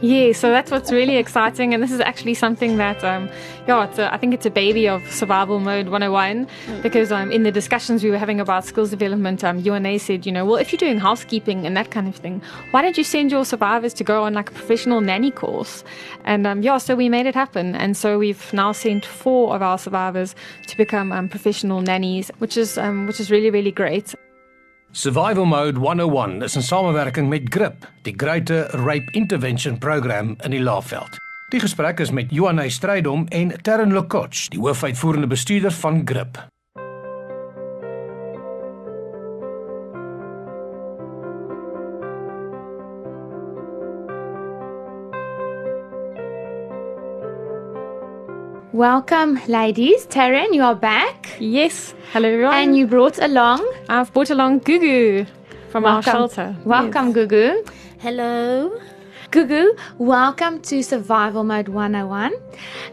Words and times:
Yeah, 0.00 0.32
so 0.32 0.50
that's 0.50 0.70
what's 0.70 0.92
really 0.92 1.16
exciting, 1.16 1.72
and 1.72 1.82
this 1.82 1.90
is 1.90 2.00
actually 2.00 2.34
something 2.34 2.76
that, 2.76 3.02
um, 3.02 3.30
yeah, 3.66 3.84
it's 3.84 3.98
a, 3.98 4.12
I 4.12 4.18
think 4.18 4.34
it's 4.34 4.44
a 4.44 4.50
baby 4.50 4.88
of 4.88 5.02
Survival 5.10 5.60
Mode 5.60 5.88
101 5.88 6.46
mm. 6.46 6.82
because 6.82 7.10
um, 7.10 7.30
in 7.30 7.42
the 7.42 7.52
discussions 7.52 8.04
we 8.04 8.10
were 8.10 8.18
having 8.18 8.40
about 8.40 8.64
skills 8.64 8.90
development, 8.90 9.42
um, 9.44 9.58
UNA 9.58 9.98
said, 9.98 10.26
you 10.26 10.32
know, 10.32 10.44
well, 10.44 10.56
if 10.56 10.72
you're 10.72 10.78
doing 10.78 10.98
housekeeping 10.98 11.66
and 11.66 11.76
that 11.76 11.90
kind 11.90 12.08
of 12.08 12.16
thing, 12.16 12.42
why 12.70 12.82
don't 12.82 12.98
you 12.98 13.04
send 13.04 13.30
your 13.30 13.44
survivors 13.44 13.94
to 13.94 14.04
go 14.04 14.24
on 14.24 14.34
like 14.34 14.50
a 14.50 14.52
professional 14.52 15.00
nanny 15.00 15.30
course? 15.30 15.84
And 16.24 16.46
um, 16.46 16.62
yeah, 16.62 16.78
so 16.78 16.94
we 16.94 17.08
made 17.08 17.26
it 17.26 17.34
happen, 17.34 17.74
and 17.74 17.96
so 17.96 18.18
we've 18.18 18.52
now 18.52 18.72
sent 18.72 19.04
four 19.04 19.54
of 19.54 19.62
our 19.62 19.78
survivors 19.78 20.34
to 20.66 20.76
become 20.76 21.12
um, 21.12 21.28
professional 21.28 21.80
nannies, 21.80 22.30
which 22.38 22.56
is 22.56 22.78
um, 22.78 23.06
which 23.06 23.20
is 23.20 23.30
really 23.30 23.50
really 23.50 23.72
great. 23.72 24.14
Survival 24.96 25.44
Mode 25.44 25.78
101 25.80 26.42
is 26.42 26.54
in 26.54 26.62
samewerking 26.62 27.28
met 27.28 27.42
GRIP, 27.50 27.86
die 28.02 28.14
Greater 28.16 28.70
Rape 28.70 29.10
Intervention 29.12 29.78
Program 29.78 30.36
in 30.44 30.54
die 30.54 30.62
Laagveld. 30.62 31.18
Die 31.50 31.58
gesprek 31.58 31.98
is 31.98 32.14
met 32.14 32.30
Johan 32.30 32.62
Strydom 32.70 33.26
en 33.34 33.50
Terren 33.62 33.92
Lokoch, 33.92 34.46
die 34.54 34.62
hoofuitvoerende 34.62 35.26
bestuurder 35.26 35.74
van 35.82 36.02
GRIP. 36.06 36.53
Welcome, 48.74 49.38
ladies. 49.46 50.04
Tarryn, 50.06 50.52
you 50.52 50.64
are 50.64 50.74
back. 50.74 51.36
Yes. 51.38 51.94
Hello, 52.12 52.28
everyone. 52.28 52.54
And 52.54 52.76
you 52.76 52.88
brought 52.88 53.20
along? 53.20 53.64
I've 53.88 54.12
brought 54.12 54.30
along 54.30 54.62
Gugu 54.62 55.28
from 55.70 55.84
welcome. 55.84 55.96
our 55.96 56.02
shelter. 56.02 56.56
Welcome, 56.64 57.06
yes. 57.06 57.16
Gugu. 57.16 57.70
Hello. 58.00 58.76
Gugu, 59.30 59.78
welcome 59.98 60.60
to 60.62 60.82
Survival 60.82 61.44
Mode 61.44 61.68
101. 61.68 62.34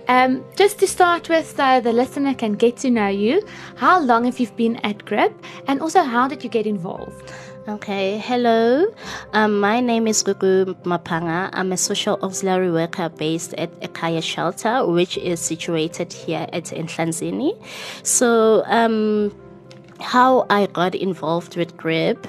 Um, 0.08 0.46
just 0.56 0.78
to 0.78 0.88
start 0.88 1.30
with, 1.30 1.56
so 1.58 1.82
the 1.82 1.92
listener 1.92 2.36
can 2.36 2.54
get 2.54 2.78
to 2.78 2.92
know 2.92 3.08
you, 3.08 3.42
how 3.76 4.00
long 4.00 4.26
have 4.26 4.40
you 4.40 4.48
been 4.50 4.76
at 4.84 5.04
GRIP? 5.06 5.34
And 5.68 5.82
also, 5.82 6.04
how 6.04 6.28
did 6.28 6.44
you 6.44 6.50
get 6.52 6.68
involved? 6.68 7.34
Okay, 7.68 8.18
hello. 8.18 8.92
Um, 9.34 9.60
my 9.60 9.82
name 9.82 10.08
is 10.08 10.24
Gugu 10.24 10.74
Mapanga. 10.82 11.52
I'm 11.54 11.72
a 11.72 11.78
social 11.78 12.18
auxiliary 12.24 12.72
worker 12.72 13.08
based 13.10 13.54
at 13.54 13.70
Ekaya 13.82 14.24
Shelter, 14.24 14.88
which 14.88 15.16
is 15.20 15.40
situated 15.40 16.12
here 16.12 16.48
at 16.54 16.74
Nhlanzini. 16.74 17.54
So, 18.02 18.64
um, 18.66 19.32
how 20.00 20.48
I 20.50 20.66
got 20.66 20.96
involved 20.96 21.56
with 21.56 21.78
GRIP, 21.78 22.26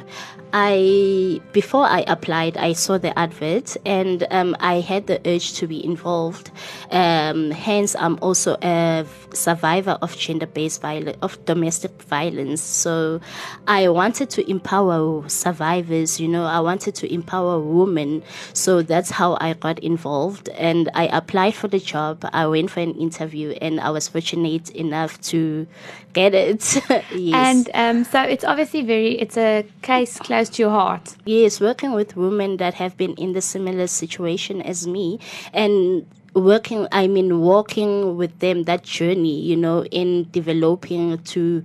I 0.53 1.41
before 1.53 1.85
I 1.85 2.05
applied, 2.07 2.57
I 2.57 2.75
saw 2.75 2.99
the 2.99 3.17
advert 3.19 3.77
and 3.87 4.27
um, 4.31 4.57
I 4.61 4.81
had 4.81 5.07
the 5.07 5.21
urge 5.27 5.55
to 5.55 5.67
be 5.67 5.85
involved. 5.85 6.51
Um, 6.91 7.51
hence, 7.51 7.97
I'm 7.99 8.19
also 8.21 8.57
a 8.63 9.07
survivor 9.33 9.99
of 10.03 10.17
gender-based 10.17 10.83
violence, 10.83 11.17
of 11.23 11.43
domestic 11.47 12.03
violence. 12.03 12.61
So, 12.61 13.21
I 13.67 13.89
wanted 13.89 14.29
to 14.31 14.51
empower 14.51 15.27
survivors. 15.29 16.21
You 16.21 16.29
know, 16.29 16.45
I 16.45 16.61
wanted 16.61 16.95
to 16.97 17.13
empower 17.13 17.59
women. 17.59 18.23
So 18.53 18.83
that's 18.83 19.11
how 19.11 19.39
I 19.41 19.55
got 19.55 19.79
involved, 19.79 20.49
and 20.51 20.91
I 20.95 21.07
applied 21.07 21.55
for 21.55 21.69
the 21.69 21.79
job. 21.79 22.29
I 22.33 22.47
went 22.47 22.71
for 22.71 22.81
an 22.81 22.95
interview, 22.95 23.51
and 23.61 23.81
I 23.81 23.91
was 23.91 24.09
fortunate 24.09 24.71
enough 24.71 25.21
to 25.33 25.67
get 26.13 26.35
it. 26.35 26.83
yes. 27.15 27.35
And 27.35 27.71
um, 27.75 28.05
so 28.05 28.23
it's 28.23 28.45
obviously 28.45 28.83
very. 28.83 29.19
It's 29.19 29.37
a 29.37 29.65
case 29.83 30.19
close 30.19 30.42
to 30.51 30.63
your 30.63 30.71
heart? 30.71 31.17
Yes, 31.25 31.61
working 31.61 31.93
with 31.93 32.17
women 32.17 32.57
that 32.59 32.75
have 32.75 32.97
been 32.97 33.15
in 33.15 33.33
the 33.33 33.41
similar 33.41 33.87
situation 33.87 34.63
as 34.63 34.87
me 34.87 35.19
and 35.53 36.07
working 36.35 36.89
i 36.93 37.07
mean 37.07 37.41
walking 37.41 38.17
with 38.17 38.39
them 38.39 38.63
that 38.63 38.83
journey 38.83 39.39
you 39.39 39.55
know 39.55 39.85
in 39.87 40.27
developing 40.31 41.19
to 41.25 41.63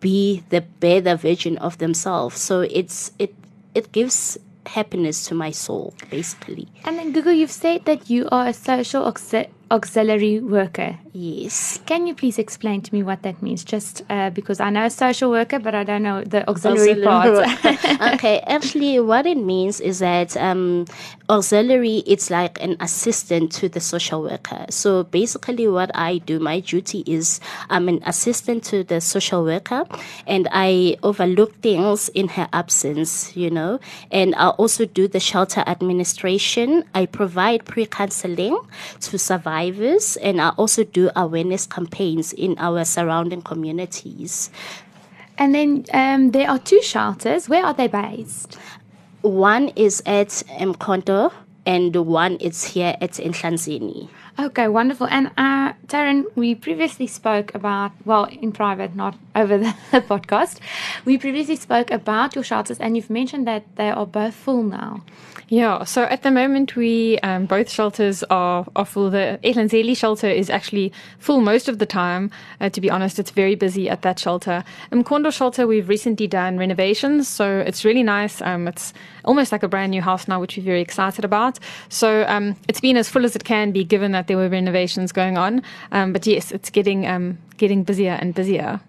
be 0.00 0.42
the 0.50 0.60
better 0.60 1.16
version 1.16 1.56
of 1.58 1.78
themselves 1.78 2.38
so 2.38 2.60
it's 2.60 3.12
it 3.18 3.34
it 3.74 3.90
gives 3.92 4.36
happiness 4.66 5.24
to 5.24 5.34
my 5.34 5.50
soul 5.50 5.94
basically 6.10 6.68
and 6.84 6.98
then 6.98 7.10
Gugu 7.14 7.34
you've 7.34 7.50
said 7.50 7.86
that 7.86 8.10
you 8.10 8.28
are 8.30 8.48
a 8.48 8.52
social 8.52 9.06
auxiliary 9.72 10.38
worker. 10.38 10.98
Yes. 11.14 11.78
Can 11.84 12.06
you 12.06 12.14
please 12.14 12.38
explain 12.38 12.80
to 12.80 12.94
me 12.94 13.02
what 13.02 13.22
that 13.22 13.42
means? 13.42 13.64
Just 13.64 14.02
uh, 14.08 14.30
because 14.30 14.60
I 14.60 14.70
know 14.70 14.86
a 14.86 14.90
social 14.90 15.30
worker, 15.30 15.58
but 15.58 15.74
I 15.74 15.84
don't 15.84 16.02
know 16.02 16.24
the 16.24 16.48
auxiliary, 16.48 17.04
auxiliary 17.04 17.56
part. 17.62 18.14
okay, 18.14 18.40
actually, 18.46 18.98
what 18.98 19.26
it 19.26 19.36
means 19.36 19.78
is 19.80 19.98
that 19.98 20.34
um, 20.38 20.86
auxiliary 21.28 22.02
it's 22.06 22.30
like 22.30 22.62
an 22.62 22.78
assistant 22.80 23.52
to 23.52 23.68
the 23.68 23.78
social 23.78 24.22
worker. 24.22 24.64
So 24.70 25.04
basically, 25.04 25.68
what 25.68 25.90
I 25.94 26.16
do, 26.18 26.40
my 26.40 26.60
duty 26.60 27.04
is 27.06 27.40
I'm 27.68 27.90
an 27.90 28.02
assistant 28.06 28.64
to 28.72 28.82
the 28.82 29.02
social 29.02 29.44
worker, 29.44 29.84
and 30.26 30.48
I 30.50 30.96
overlook 31.02 31.54
things 31.56 32.08
in 32.10 32.28
her 32.28 32.48
absence. 32.54 33.36
You 33.36 33.50
know, 33.50 33.80
and 34.10 34.34
I 34.36 34.48
also 34.48 34.86
do 34.86 35.08
the 35.08 35.20
shelter 35.20 35.62
administration. 35.66 36.84
I 36.94 37.04
provide 37.04 37.66
pre 37.66 37.84
counseling 37.84 38.58
to 39.00 39.18
survivors 39.18 39.42
survivors, 39.42 40.16
and 40.16 40.40
I 40.40 40.50
also 40.50 40.84
do 40.84 41.01
awareness 41.16 41.66
campaigns 41.66 42.32
in 42.32 42.56
our 42.58 42.84
surrounding 42.84 43.42
communities. 43.42 44.50
And 45.38 45.54
then 45.54 45.84
um, 45.92 46.30
there 46.30 46.48
are 46.48 46.58
two 46.58 46.82
shelters. 46.82 47.48
Where 47.48 47.64
are 47.64 47.74
they 47.74 47.88
based? 47.88 48.58
One 49.22 49.68
is 49.76 50.02
at 50.04 50.28
Mkhondo, 50.58 51.32
and 51.64 51.94
one 51.96 52.36
is 52.36 52.64
here 52.64 52.96
at 53.00 53.12
Nhlanzini. 53.12 54.08
Okay, 54.38 54.66
wonderful. 54.66 55.06
And 55.08 55.30
uh, 55.36 55.74
Tarryn, 55.88 56.24
we 56.34 56.54
previously 56.54 57.06
spoke 57.06 57.54
about, 57.54 57.92
well, 58.06 58.24
in 58.24 58.50
private, 58.50 58.96
not 58.96 59.14
over 59.36 59.58
the 59.58 59.74
podcast. 59.92 60.58
We 61.04 61.18
previously 61.18 61.56
spoke 61.56 61.90
about 61.90 62.34
your 62.34 62.42
shelters, 62.42 62.80
and 62.80 62.96
you've 62.96 63.10
mentioned 63.10 63.46
that 63.46 63.64
they 63.76 63.90
are 63.90 64.06
both 64.06 64.34
full 64.34 64.62
now. 64.62 65.02
Yeah, 65.52 65.84
so 65.84 66.04
at 66.04 66.22
the 66.22 66.30
moment, 66.30 66.76
we 66.76 67.18
um, 67.18 67.44
both 67.44 67.68
shelters 67.68 68.22
are, 68.30 68.66
are 68.74 68.86
full. 68.86 69.10
The 69.10 69.38
Ehlanzeni 69.44 69.94
shelter 69.94 70.26
is 70.26 70.48
actually 70.48 70.94
full 71.18 71.42
most 71.42 71.68
of 71.68 71.78
the 71.78 71.84
time. 71.84 72.30
Uh, 72.58 72.70
to 72.70 72.80
be 72.80 72.88
honest, 72.88 73.18
it's 73.18 73.30
very 73.30 73.54
busy 73.54 73.90
at 73.90 74.00
that 74.00 74.18
shelter. 74.18 74.64
Mkhondo 74.90 75.30
shelter, 75.30 75.66
we've 75.66 75.90
recently 75.90 76.26
done 76.26 76.56
renovations, 76.56 77.28
so 77.28 77.58
it's 77.58 77.84
really 77.84 78.02
nice. 78.02 78.40
Um, 78.40 78.66
it's 78.66 78.94
almost 79.26 79.52
like 79.52 79.62
a 79.62 79.68
brand 79.68 79.90
new 79.90 80.00
house 80.00 80.26
now, 80.26 80.40
which 80.40 80.56
we're 80.56 80.62
very 80.62 80.80
excited 80.80 81.22
about. 81.22 81.58
So 81.90 82.24
um, 82.28 82.56
it's 82.66 82.80
been 82.80 82.96
as 82.96 83.10
full 83.10 83.26
as 83.26 83.36
it 83.36 83.44
can 83.44 83.72
be, 83.72 83.84
given 83.84 84.12
that 84.12 84.21
there 84.26 84.36
were 84.36 84.48
renovations 84.48 85.12
going 85.12 85.38
on. 85.38 85.62
Um, 85.92 86.12
but 86.12 86.26
yes, 86.26 86.52
it's 86.52 86.70
getting 86.70 87.06
um, 87.06 87.38
getting 87.56 87.84
busier 87.84 88.18
and 88.20 88.34
busier. 88.34 88.80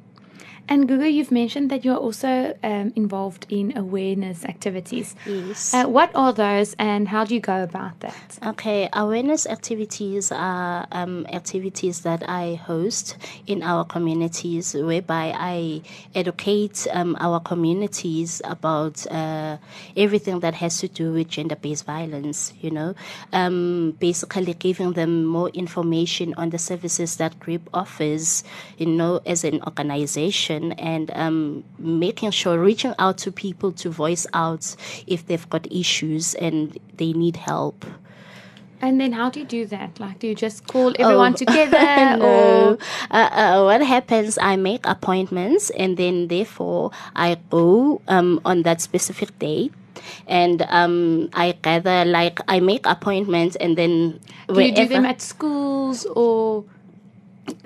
And 0.69 0.87
Gugu, 0.87 1.11
you've 1.11 1.31
mentioned 1.31 1.69
that 1.71 1.83
you're 1.83 1.97
also 1.97 2.57
um, 2.63 2.93
involved 2.95 3.45
in 3.49 3.77
awareness 3.77 4.45
activities. 4.45 5.15
Yes. 5.25 5.73
Uh, 5.73 5.85
what 5.85 6.11
are 6.15 6.31
those 6.31 6.73
and 6.79 7.07
how 7.07 7.25
do 7.25 7.33
you 7.35 7.41
go 7.41 7.63
about 7.63 7.99
that? 7.99 8.39
Okay, 8.45 8.89
awareness 8.93 9.45
activities 9.45 10.31
are 10.31 10.87
um, 10.91 11.25
activities 11.33 12.01
that 12.01 12.27
I 12.29 12.55
host 12.55 13.17
in 13.45 13.61
our 13.61 13.83
communities 13.83 14.73
whereby 14.73 15.33
I 15.35 15.81
educate 16.15 16.87
um, 16.91 17.17
our 17.19 17.41
communities 17.41 18.41
about 18.45 19.05
uh, 19.11 19.57
everything 19.97 20.39
that 20.39 20.53
has 20.55 20.79
to 20.79 20.87
do 20.87 21.11
with 21.11 21.27
gender 21.27 21.57
based 21.57 21.85
violence, 21.85 22.53
you 22.61 22.71
know, 22.71 22.95
um, 23.33 23.97
basically 23.99 24.53
giving 24.53 24.93
them 24.93 25.25
more 25.25 25.49
information 25.49 26.33
on 26.35 26.51
the 26.51 26.57
services 26.57 27.17
that 27.17 27.37
GRIP 27.39 27.69
offers, 27.73 28.45
you 28.77 28.85
know, 28.85 29.19
as 29.25 29.43
an 29.43 29.61
organization 29.63 30.52
and 30.53 31.11
um, 31.13 31.63
making 31.79 32.31
sure 32.31 32.59
reaching 32.59 32.93
out 32.99 33.17
to 33.19 33.31
people 33.31 33.71
to 33.73 33.89
voice 33.89 34.27
out 34.33 34.75
if 35.07 35.25
they've 35.25 35.49
got 35.49 35.71
issues 35.71 36.35
and 36.35 36.77
they 36.97 37.13
need 37.13 37.37
help. 37.37 37.85
And 38.83 38.99
then 38.99 39.13
how 39.13 39.29
do 39.29 39.39
you 39.39 39.45
do 39.45 39.65
that? 39.67 39.97
Like, 39.97 40.19
do 40.19 40.27
you 40.27 40.35
just 40.35 40.67
call 40.67 40.93
everyone 40.99 41.33
oh, 41.33 41.37
together? 41.37 41.79
no. 42.19 42.19
Or 42.19 42.77
uh, 43.11 43.29
uh, 43.31 43.63
what 43.63 43.81
happens? 43.81 44.37
I 44.37 44.57
make 44.57 44.85
appointments, 44.85 45.69
and 45.69 45.95
then 45.95 46.27
therefore 46.27 46.91
I 47.15 47.37
go 47.49 48.01
um, 48.09 48.41
on 48.43 48.63
that 48.63 48.81
specific 48.81 49.39
day, 49.39 49.71
and 50.27 50.63
um, 50.67 51.29
I 51.31 51.55
gather 51.61 52.03
like 52.03 52.41
I 52.49 52.59
make 52.59 52.85
appointments, 52.85 53.55
and 53.55 53.77
then 53.77 54.19
do 54.51 54.59
you 54.59 54.75
do 54.75 54.85
them 54.85 55.05
at 55.05 55.21
schools 55.21 56.05
or? 56.05 56.65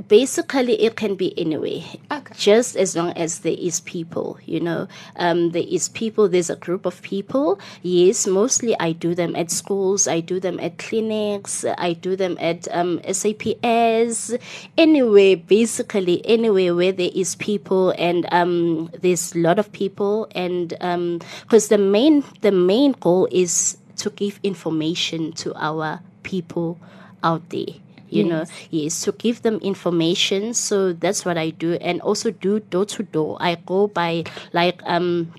Basically 0.08 0.82
it 0.82 0.96
can 0.96 1.16
be 1.16 1.38
anywhere 1.38 1.84
okay. 2.12 2.34
just 2.36 2.76
as 2.76 2.96
long 2.96 3.12
as 3.12 3.40
there 3.40 3.56
is 3.58 3.80
people 3.82 4.40
you 4.46 4.60
know. 4.60 4.88
Um, 5.18 5.52
there 5.52 5.66
is 5.68 5.90
people 5.90 6.28
there's 6.28 6.50
a 6.50 6.56
group 6.56 6.86
of 6.86 7.02
people. 7.02 7.60
Yes 7.84 8.26
mostly 8.28 8.76
i 8.80 8.92
do 8.92 9.14
them 9.14 9.36
at 9.36 9.52
schools 9.52 10.08
i 10.08 10.20
do 10.20 10.40
them 10.40 10.60
at 10.60 10.78
clinics 10.78 11.66
i 11.78 11.94
do 11.94 12.16
them 12.16 12.38
at 12.40 12.68
um, 12.72 13.02
saps 13.12 14.34
anywhere 14.78 15.38
basically 15.38 16.26
anywhere 16.26 16.76
where 16.76 16.92
there 16.92 17.12
is 17.14 17.36
people 17.36 17.92
and 17.98 18.28
um, 18.32 18.90
there's 19.02 19.36
a 19.36 19.40
lot 19.40 19.60
of 19.60 19.72
people 19.72 20.28
and 20.36 20.70
because 20.70 21.72
um, 21.72 21.78
the 21.78 21.78
main 21.78 22.24
the 22.42 22.52
main 22.52 22.92
goal 22.94 23.28
is 23.32 23.78
to 23.96 24.10
give 24.12 24.40
information 24.44 25.32
to 25.34 25.54
our 25.56 26.00
people 26.24 26.80
out 27.24 27.50
there 27.50 27.74
you 28.10 28.26
yes. 28.26 28.30
know 28.30 28.56
yes 28.70 29.02
to 29.02 29.12
give 29.14 29.42
them 29.42 29.58
information 29.58 30.54
so 30.54 30.94
that's 30.94 31.26
what 31.26 31.38
i 31.38 31.50
do 31.50 31.74
and 31.76 32.02
also 32.02 32.32
do 32.32 32.60
door 32.60 32.86
to 32.86 33.04
door 33.04 33.38
i 33.40 33.56
go 33.66 33.88
by 33.88 34.24
like 34.54 34.82
um 34.86 35.32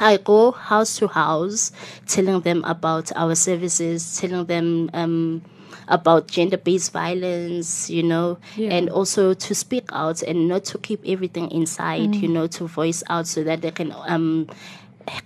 I 0.00 0.16
go 0.16 0.52
house 0.52 0.96
to 0.98 1.08
house 1.08 1.72
telling 2.06 2.40
them 2.40 2.64
about 2.64 3.12
our 3.14 3.34
services, 3.34 4.18
telling 4.18 4.46
them 4.46 4.88
um, 4.94 5.42
about 5.88 6.26
gender 6.26 6.56
based 6.56 6.92
violence, 6.92 7.90
you 7.90 8.02
know, 8.02 8.38
yeah. 8.56 8.70
and 8.70 8.88
also 8.88 9.34
to 9.34 9.54
speak 9.54 9.90
out 9.92 10.22
and 10.22 10.48
not 10.48 10.64
to 10.66 10.78
keep 10.78 11.02
everything 11.04 11.50
inside, 11.50 12.12
mm. 12.12 12.22
you 12.22 12.28
know, 12.28 12.46
to 12.46 12.66
voice 12.66 13.02
out 13.10 13.26
so 13.26 13.44
that 13.44 13.60
they 13.60 13.70
can 13.70 13.92
um, 14.06 14.48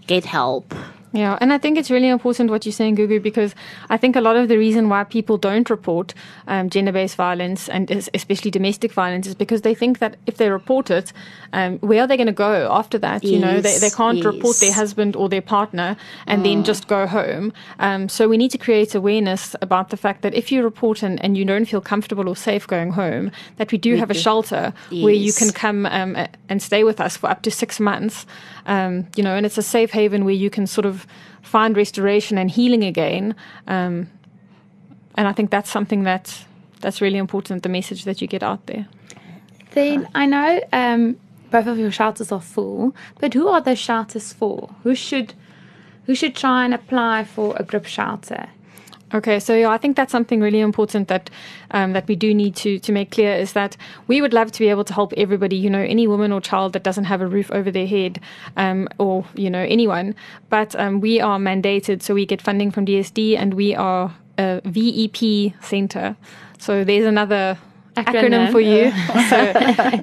get 0.08 0.24
help. 0.24 0.74
Yeah, 1.14 1.38
and 1.40 1.52
I 1.52 1.58
think 1.58 1.78
it's 1.78 1.92
really 1.92 2.08
important 2.08 2.50
what 2.50 2.66
you're 2.66 2.72
saying, 2.72 2.96
Gugu, 2.96 3.22
because 3.22 3.54
I 3.88 3.96
think 3.96 4.16
a 4.16 4.20
lot 4.20 4.34
of 4.34 4.48
the 4.48 4.58
reason 4.58 4.88
why 4.88 5.04
people 5.04 5.38
don't 5.38 5.70
report 5.70 6.12
um, 6.48 6.68
gender-based 6.68 7.14
violence 7.14 7.68
and 7.68 7.88
especially 8.12 8.50
domestic 8.50 8.92
violence 8.92 9.28
is 9.28 9.36
because 9.36 9.62
they 9.62 9.76
think 9.76 10.00
that 10.00 10.16
if 10.26 10.38
they 10.38 10.50
report 10.50 10.90
it, 10.90 11.12
um, 11.52 11.78
where 11.78 12.02
are 12.02 12.08
they 12.08 12.16
going 12.16 12.26
to 12.26 12.32
go 12.32 12.68
after 12.68 12.98
that? 12.98 13.22
Yes, 13.22 13.32
you 13.32 13.38
know, 13.38 13.60
they, 13.60 13.78
they 13.78 13.90
can't 13.90 14.16
yes. 14.16 14.26
report 14.26 14.56
their 14.58 14.72
husband 14.72 15.14
or 15.14 15.28
their 15.28 15.40
partner 15.40 15.96
and 16.26 16.40
mm. 16.40 16.46
then 16.46 16.64
just 16.64 16.88
go 16.88 17.06
home. 17.06 17.52
Um, 17.78 18.08
so 18.08 18.26
we 18.26 18.36
need 18.36 18.50
to 18.50 18.58
create 18.58 18.92
awareness 18.96 19.54
about 19.62 19.90
the 19.90 19.96
fact 19.96 20.22
that 20.22 20.34
if 20.34 20.50
you 20.50 20.64
report 20.64 21.04
and, 21.04 21.24
and 21.24 21.38
you 21.38 21.44
don't 21.44 21.66
feel 21.66 21.80
comfortable 21.80 22.28
or 22.28 22.34
safe 22.34 22.66
going 22.66 22.90
home, 22.90 23.30
that 23.58 23.70
we 23.70 23.78
do 23.78 23.92
we 23.92 23.98
have 24.00 24.08
do. 24.08 24.18
a 24.18 24.20
shelter 24.20 24.74
yes. 24.90 25.04
where 25.04 25.14
you 25.14 25.32
can 25.32 25.52
come 25.52 25.86
um, 25.86 26.16
and 26.48 26.60
stay 26.60 26.82
with 26.82 27.00
us 27.00 27.16
for 27.16 27.30
up 27.30 27.42
to 27.42 27.52
six 27.52 27.78
months. 27.78 28.26
Um, 28.66 29.06
you 29.16 29.22
know, 29.22 29.34
and 29.34 29.44
it's 29.44 29.58
a 29.58 29.62
safe 29.62 29.90
haven 29.90 30.24
where 30.24 30.34
you 30.34 30.50
can 30.50 30.66
sort 30.66 30.86
of 30.86 31.06
find 31.42 31.76
restoration 31.76 32.38
and 32.38 32.50
healing 32.50 32.82
again. 32.82 33.34
Um, 33.66 34.10
and 35.16 35.28
I 35.28 35.32
think 35.32 35.50
that's 35.50 35.70
something 35.70 36.04
that 36.04 36.44
that's 36.80 37.00
really 37.00 37.18
important. 37.18 37.62
The 37.62 37.68
message 37.68 38.04
that 38.04 38.20
you 38.20 38.26
get 38.26 38.42
out 38.42 38.66
there. 38.66 38.86
Then 39.72 40.08
I 40.14 40.26
know 40.26 40.60
um, 40.72 41.18
both 41.50 41.66
of 41.66 41.78
your 41.78 41.90
shelters 41.90 42.32
are 42.32 42.40
full, 42.40 42.94
but 43.20 43.34
who 43.34 43.48
are 43.48 43.60
those 43.60 43.78
shelters 43.78 44.32
for? 44.32 44.74
Who 44.82 44.94
should 44.94 45.34
who 46.06 46.14
should 46.14 46.36
try 46.36 46.64
and 46.64 46.74
apply 46.74 47.24
for 47.24 47.56
a 47.56 47.64
GRIP 47.64 47.86
shelter? 47.86 48.48
Okay, 49.14 49.38
so 49.38 49.54
yeah, 49.54 49.68
I 49.68 49.78
think 49.78 49.96
that's 49.96 50.10
something 50.10 50.40
really 50.40 50.58
important 50.58 51.06
that 51.06 51.30
um, 51.70 51.92
that 51.92 52.08
we 52.08 52.16
do 52.16 52.34
need 52.34 52.56
to 52.56 52.80
to 52.80 52.90
make 52.90 53.12
clear 53.12 53.32
is 53.32 53.52
that 53.52 53.76
we 54.08 54.20
would 54.20 54.32
love 54.32 54.50
to 54.50 54.58
be 54.58 54.68
able 54.68 54.82
to 54.82 54.92
help 54.92 55.12
everybody, 55.16 55.54
you 55.54 55.70
know, 55.70 55.78
any 55.78 56.08
woman 56.08 56.32
or 56.32 56.40
child 56.40 56.72
that 56.72 56.82
doesn't 56.82 57.04
have 57.04 57.20
a 57.20 57.28
roof 57.28 57.48
over 57.52 57.70
their 57.70 57.86
head, 57.86 58.18
um, 58.56 58.88
or 58.98 59.24
you 59.36 59.48
know 59.48 59.62
anyone. 59.62 60.16
But 60.50 60.74
um, 60.74 61.00
we 61.00 61.20
are 61.20 61.38
mandated, 61.38 62.02
so 62.02 62.12
we 62.12 62.26
get 62.26 62.42
funding 62.42 62.72
from 62.72 62.86
DSD, 62.86 63.38
and 63.38 63.54
we 63.54 63.76
are 63.76 64.12
a 64.36 64.60
VEP 64.64 65.54
center. 65.62 66.16
So 66.58 66.82
there's 66.82 67.06
another 67.06 67.56
acronym, 67.96 68.48
acronym 68.48 68.52
for 68.52 68.60
you. 68.60 68.90
so, 69.28 69.36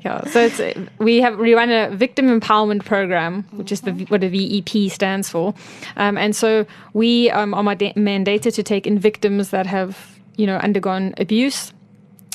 yeah, 0.04 0.24
so 0.28 0.40
it's 0.42 0.90
we 1.00 1.22
have 1.22 1.38
we 1.38 1.54
run 1.54 1.70
a 1.70 1.90
victim 1.96 2.28
empowerment 2.28 2.86
program, 2.86 3.44
which 3.52 3.72
is 3.72 3.82
the 3.82 3.92
what 4.10 4.24
a 4.24 4.30
VEP 4.30 4.92
stands 4.92 5.30
for, 5.30 5.54
um, 5.98 6.18
and 6.18 6.36
so 6.36 6.66
we 6.94 7.30
um, 7.32 7.54
are 7.54 7.64
mandated 7.64 8.54
to 8.56 8.64
take 8.64 8.88
in 8.88 9.00
victims 9.00 9.50
that 9.50 9.66
have 9.66 10.20
you 10.38 10.46
know 10.46 10.58
undergone 10.58 11.14
abuse, 11.18 11.74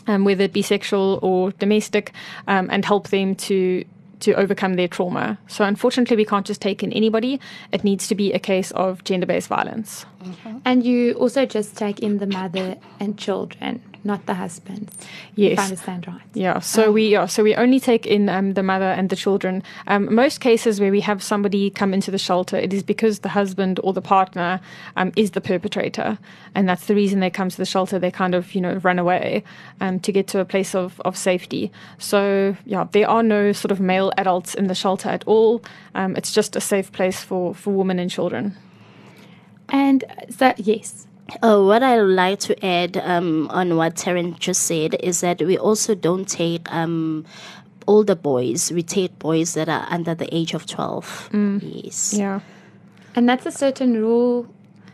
um, 0.06 0.25
whether 0.25 0.44
it 0.44 0.53
be 0.53 0.62
sexual 0.62 1.19
or 1.23 1.53
domestic, 1.53 2.12
um, 2.47 2.69
and 2.70 2.85
help 2.85 3.08
them 3.08 3.35
to 3.35 3.85
to 4.20 4.32
overcome 4.35 4.75
their 4.75 4.88
trauma. 4.88 5.38
So 5.47 5.64
unfortunately, 5.64 6.17
we 6.17 6.25
can't 6.25 6.47
just 6.47 6.61
take 6.61 6.82
in 6.82 6.93
anybody. 6.93 7.41
It 7.73 7.85
needs 7.85 8.08
to 8.08 8.14
be 8.14 8.32
a 8.32 8.38
case 8.38 8.70
of 8.73 9.05
gender-based 9.05 9.49
violence. 9.49 10.06
Mm-hmm. 10.25 10.58
And 10.64 10.85
you 10.85 11.12
also 11.14 11.44
just 11.44 11.76
take 11.76 12.00
in 12.00 12.19
the 12.19 12.26
mother 12.26 12.76
and 12.99 13.19
children 13.19 13.82
not 14.06 14.26
the 14.26 14.35
husbands. 14.35 14.97
Yes, 15.35 15.53
if 15.53 15.58
I 15.58 15.62
understand 15.64 16.06
right. 16.06 16.20
Yeah. 16.35 16.61
So 16.61 16.88
um, 16.88 16.94
we 16.94 17.08
yeah, 17.08 17.26
so 17.26 17.43
we 17.43 17.55
only 17.56 17.81
take 17.81 18.06
in 18.06 18.29
um, 18.29 18.55
the 18.55 18.62
mother 18.62 18.87
and 18.87 19.11
the 19.11 19.17
children. 19.17 19.62
Um, 19.87 20.14
most 20.14 20.41
cases 20.41 20.81
where 20.81 20.91
we 20.91 21.00
have 21.00 21.23
somebody 21.23 21.70
come 21.70 21.93
into 21.93 22.11
the 22.11 22.19
shelter, 22.19 22.56
it 22.56 22.73
is 22.73 22.82
because 22.82 23.19
the 23.20 23.31
husband 23.31 23.81
or 23.82 23.93
the 23.93 24.00
partner 24.00 24.61
um, 24.97 25.12
is 25.17 25.32
the 25.32 25.41
perpetrator, 25.41 26.19
and 26.55 26.69
that's 26.69 26.87
the 26.87 26.94
reason 26.94 27.20
they 27.20 27.31
come 27.31 27.49
to 27.49 27.56
the 27.56 27.67
shelter. 27.67 27.99
They 27.99 28.11
kind 28.11 28.35
of 28.35 28.55
you 28.55 28.61
know 28.61 28.75
run 28.76 28.99
away 28.99 29.43
um, 29.81 30.00
to 30.00 30.12
get 30.12 30.29
to 30.29 30.41
a 30.41 30.44
place 30.44 30.75
of 30.75 31.00
of 31.05 31.17
safety. 31.17 31.73
So 31.99 32.56
yeah, 32.64 32.87
there 32.93 33.11
are 33.11 33.23
no 33.23 33.53
sort 33.53 33.73
of 33.73 33.81
male 33.81 34.12
adults 34.17 34.55
in 34.55 34.69
the 34.69 34.75
shelter 34.75 35.08
at 35.08 35.25
all. 35.26 35.62
Um, 35.94 36.17
it's 36.17 36.32
just 36.32 36.56
a 36.56 36.61
safe 36.61 36.93
place 36.93 37.23
for 37.23 37.55
for 37.55 37.73
women 37.73 37.99
and 37.99 38.11
children. 38.11 38.56
And 39.69 40.05
that 40.38 40.61
yes, 40.61 41.06
uh, 41.43 41.61
what 41.61 41.82
I 41.82 42.02
would 42.02 42.14
like 42.14 42.40
to 42.40 42.64
add 42.64 42.96
um, 42.99 43.49
on 43.50 43.76
what 43.76 43.94
Tarryn 43.96 44.38
just 44.38 44.62
said 44.62 44.94
is 45.00 45.20
that 45.20 45.43
we 45.43 45.58
also 45.58 45.94
don't 45.94 46.28
take 46.28 46.73
um, 46.73 47.25
older 47.87 48.14
boys. 48.14 48.70
We 48.70 48.82
take 48.82 49.19
boys 49.19 49.55
that 49.55 49.69
are 49.69 49.87
under 49.90 50.14
the 50.14 50.32
age 50.34 50.55
of 50.55 50.67
12. 50.67 51.31
Mm. 51.32 51.84
Yes. 51.84 52.14
Yeah. 52.14 52.40
And 53.14 53.28
that's 53.28 53.46
a 53.46 53.52
certain 53.52 53.94
rule 53.94 54.49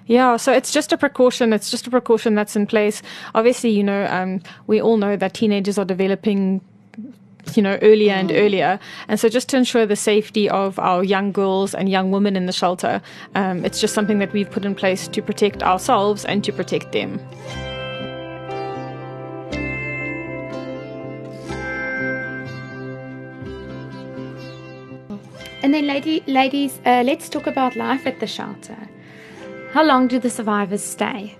yeah, 0.06 0.36
so 0.36 0.52
it's 0.52 0.72
just 0.72 0.92
a 0.92 0.98
precaution. 0.98 1.52
It's 1.52 1.70
just 1.70 1.86
a 1.86 1.90
precaution 1.90 2.34
that's 2.34 2.56
in 2.56 2.66
place. 2.66 3.02
Obviously, 3.34 3.70
you 3.70 3.82
know, 3.82 4.06
um, 4.06 4.42
we 4.66 4.80
all 4.80 4.96
know 4.96 5.16
that 5.16 5.34
teenagers 5.34 5.78
are 5.78 5.84
developing 5.84 6.60
you 7.54 7.62
know, 7.62 7.78
earlier 7.82 8.12
and 8.12 8.30
mm. 8.30 8.40
earlier. 8.40 8.78
And 9.08 9.18
so, 9.18 9.28
just 9.28 9.48
to 9.50 9.56
ensure 9.56 9.86
the 9.86 9.96
safety 9.96 10.48
of 10.48 10.78
our 10.78 11.04
young 11.04 11.32
girls 11.32 11.74
and 11.74 11.88
young 11.88 12.10
women 12.10 12.36
in 12.36 12.46
the 12.46 12.52
shelter, 12.52 13.02
um, 13.34 13.64
it's 13.64 13.80
just 13.80 13.94
something 13.94 14.18
that 14.18 14.32
we've 14.32 14.50
put 14.50 14.64
in 14.64 14.74
place 14.74 15.08
to 15.08 15.22
protect 15.22 15.62
ourselves 15.62 16.24
and 16.24 16.42
to 16.44 16.52
protect 16.52 16.92
them. 16.92 17.20
And 25.62 25.72
then, 25.72 25.86
lady, 25.86 26.24
ladies, 26.26 26.80
uh, 26.84 27.02
let's 27.04 27.28
talk 27.28 27.46
about 27.46 27.76
life 27.76 28.06
at 28.06 28.18
the 28.18 28.26
shelter. 28.26 28.76
How 29.72 29.84
long 29.84 30.08
do 30.08 30.18
the 30.18 30.28
survivors 30.28 30.82
stay? 30.82 31.36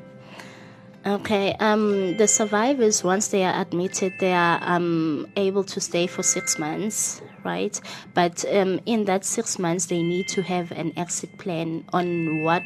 Okay, 1.04 1.56
um, 1.58 2.16
the 2.16 2.28
survivors, 2.28 3.02
once 3.02 3.26
they 3.28 3.42
are 3.42 3.60
admitted, 3.60 4.12
they 4.20 4.32
are 4.32 4.60
um, 4.62 5.26
able 5.34 5.64
to 5.64 5.80
stay 5.80 6.06
for 6.06 6.22
six 6.22 6.60
months, 6.60 7.20
right? 7.42 7.80
But 8.14 8.44
um, 8.54 8.78
in 8.86 9.06
that 9.06 9.24
six 9.24 9.58
months, 9.58 9.86
they 9.86 10.00
need 10.00 10.28
to 10.28 10.42
have 10.42 10.70
an 10.70 10.92
exit 10.96 11.36
plan 11.38 11.84
on 11.92 12.44
what, 12.44 12.62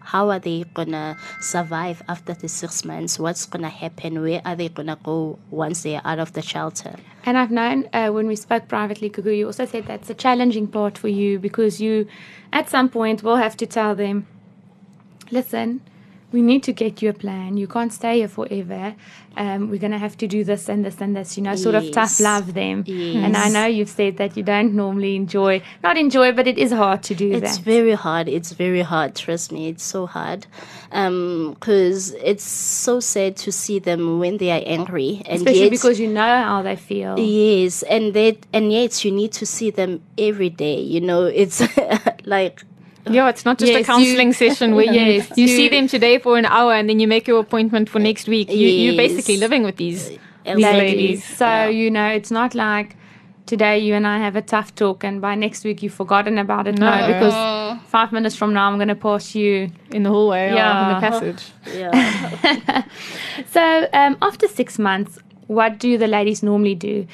how 0.00 0.30
are 0.30 0.38
they 0.38 0.64
gonna 0.72 1.18
survive 1.40 2.02
after 2.08 2.32
the 2.32 2.48
six 2.48 2.86
months? 2.86 3.18
What's 3.18 3.44
gonna 3.44 3.68
happen? 3.68 4.22
Where 4.22 4.40
are 4.46 4.56
they 4.56 4.70
gonna 4.70 4.98
go 5.02 5.38
once 5.50 5.82
they 5.82 5.96
are 5.96 6.02
out 6.06 6.20
of 6.20 6.32
the 6.32 6.40
shelter? 6.40 6.96
And 7.26 7.36
I've 7.36 7.50
known 7.50 7.86
uh, 7.92 8.08
when 8.08 8.26
we 8.26 8.36
spoke 8.36 8.66
privately, 8.68 9.10
Gugu, 9.10 9.36
you 9.36 9.44
also 9.46 9.66
said 9.66 9.86
that's 9.86 10.08
a 10.08 10.14
challenging 10.14 10.68
part 10.68 10.96
for 10.96 11.08
you 11.08 11.38
because 11.38 11.82
you, 11.82 12.08
at 12.50 12.70
some 12.70 12.88
point, 12.88 13.22
will 13.22 13.36
have 13.36 13.58
to 13.58 13.66
tell 13.66 13.94
them, 13.94 14.26
listen 15.30 15.82
we 16.30 16.42
need 16.42 16.62
to 16.64 16.72
get 16.72 17.00
you 17.00 17.08
a 17.08 17.12
plan. 17.14 17.56
You 17.56 17.66
can't 17.66 17.92
stay 17.92 18.18
here 18.18 18.28
forever. 18.28 18.94
Um, 19.36 19.70
we're 19.70 19.78
going 19.78 19.92
to 19.92 19.98
have 19.98 20.16
to 20.18 20.26
do 20.26 20.44
this 20.44 20.68
and 20.68 20.84
this 20.84 21.00
and 21.00 21.16
this, 21.16 21.36
you 21.36 21.42
know, 21.42 21.54
sort 21.54 21.74
yes. 21.74 21.86
of 21.86 21.92
tough 21.92 22.20
love 22.20 22.54
them. 22.54 22.84
Yes. 22.86 23.24
And 23.24 23.36
I 23.36 23.48
know 23.48 23.66
you've 23.66 23.88
said 23.88 24.18
that 24.18 24.36
you 24.36 24.42
don't 24.42 24.74
normally 24.74 25.16
enjoy, 25.16 25.62
not 25.82 25.96
enjoy, 25.96 26.32
but 26.32 26.46
it 26.46 26.58
is 26.58 26.72
hard 26.72 27.02
to 27.04 27.14
do 27.14 27.30
it's 27.30 27.40
that. 27.40 27.48
It's 27.50 27.58
very 27.58 27.94
hard. 27.94 28.28
It's 28.28 28.52
very 28.52 28.82
hard. 28.82 29.14
Trust 29.14 29.52
me, 29.52 29.68
it's 29.68 29.84
so 29.84 30.06
hard. 30.06 30.46
Because 30.90 32.12
um, 32.12 32.20
it's 32.22 32.44
so 32.44 33.00
sad 33.00 33.36
to 33.38 33.52
see 33.52 33.78
them 33.78 34.18
when 34.18 34.36
they 34.36 34.50
are 34.50 34.62
angry. 34.66 35.22
And 35.24 35.36
Especially 35.38 35.62
yet, 35.62 35.70
because 35.70 35.98
you 35.98 36.08
know 36.08 36.42
how 36.42 36.60
they 36.60 36.76
feel. 36.76 37.18
Yes. 37.18 37.82
And, 37.84 38.12
they, 38.12 38.38
and 38.52 38.70
yet 38.70 39.02
you 39.04 39.12
need 39.12 39.32
to 39.32 39.46
see 39.46 39.70
them 39.70 40.02
every 40.18 40.50
day. 40.50 40.80
You 40.80 41.00
know, 41.00 41.24
it's 41.24 41.62
like 42.26 42.64
yeah, 43.10 43.28
it's 43.28 43.44
not 43.44 43.58
just 43.58 43.72
yes, 43.72 43.82
a 43.82 43.84
counseling 43.84 44.28
you, 44.28 44.32
session 44.32 44.74
where 44.74 44.84
you, 44.92 44.92
yes, 44.92 45.32
you, 45.36 45.46
you, 45.46 45.48
see 45.48 45.68
them 45.68 45.88
today 45.88 46.18
for 46.18 46.38
an 46.38 46.46
hour 46.46 46.72
and 46.72 46.88
then 46.88 47.00
you 47.00 47.08
make 47.08 47.26
your 47.26 47.40
appointment 47.40 47.88
for 47.88 47.98
next 47.98 48.28
week. 48.28 48.50
You, 48.50 48.68
yes. 48.68 48.84
You're 48.84 48.96
basically 48.96 49.36
living 49.36 49.62
with 49.62 49.76
these, 49.76 50.08
these 50.44 50.56
ladies. 50.56 51.24
So, 51.24 51.46
yeah. 51.46 51.68
you 51.68 51.90
know, 51.90 52.06
it's 52.08 52.30
not 52.30 52.54
like 52.54 52.96
today 53.46 53.78
you 53.78 53.94
and 53.94 54.06
I 54.06 54.18
have 54.18 54.36
a 54.36 54.42
tough 54.42 54.74
talk 54.74 55.02
and 55.02 55.20
by 55.20 55.34
next 55.34 55.64
week 55.64 55.82
you've 55.82 55.94
forgotten 55.94 56.38
about 56.38 56.66
it. 56.66 56.78
No, 56.78 56.90
no 56.90 57.06
because 57.06 57.80
five 57.88 58.12
minutes 58.12 58.36
from 58.36 58.52
now 58.52 58.70
I'm 58.70 58.76
going 58.76 58.88
to 58.88 58.94
pass 58.94 59.34
you 59.34 59.70
in 59.90 60.02
the 60.02 60.10
hallway 60.10 60.52
yeah. 60.52 60.88
in 60.88 60.94
the 60.94 61.08
passage. 61.08 61.52
Yeah. 61.74 62.84
so, 63.50 63.88
um, 63.92 64.18
after 64.22 64.46
six 64.46 64.78
months, 64.78 65.18
what 65.48 65.78
do 65.78 65.96
the 65.98 66.06
ladies 66.06 66.42
normally 66.42 66.74
do? 66.74 67.06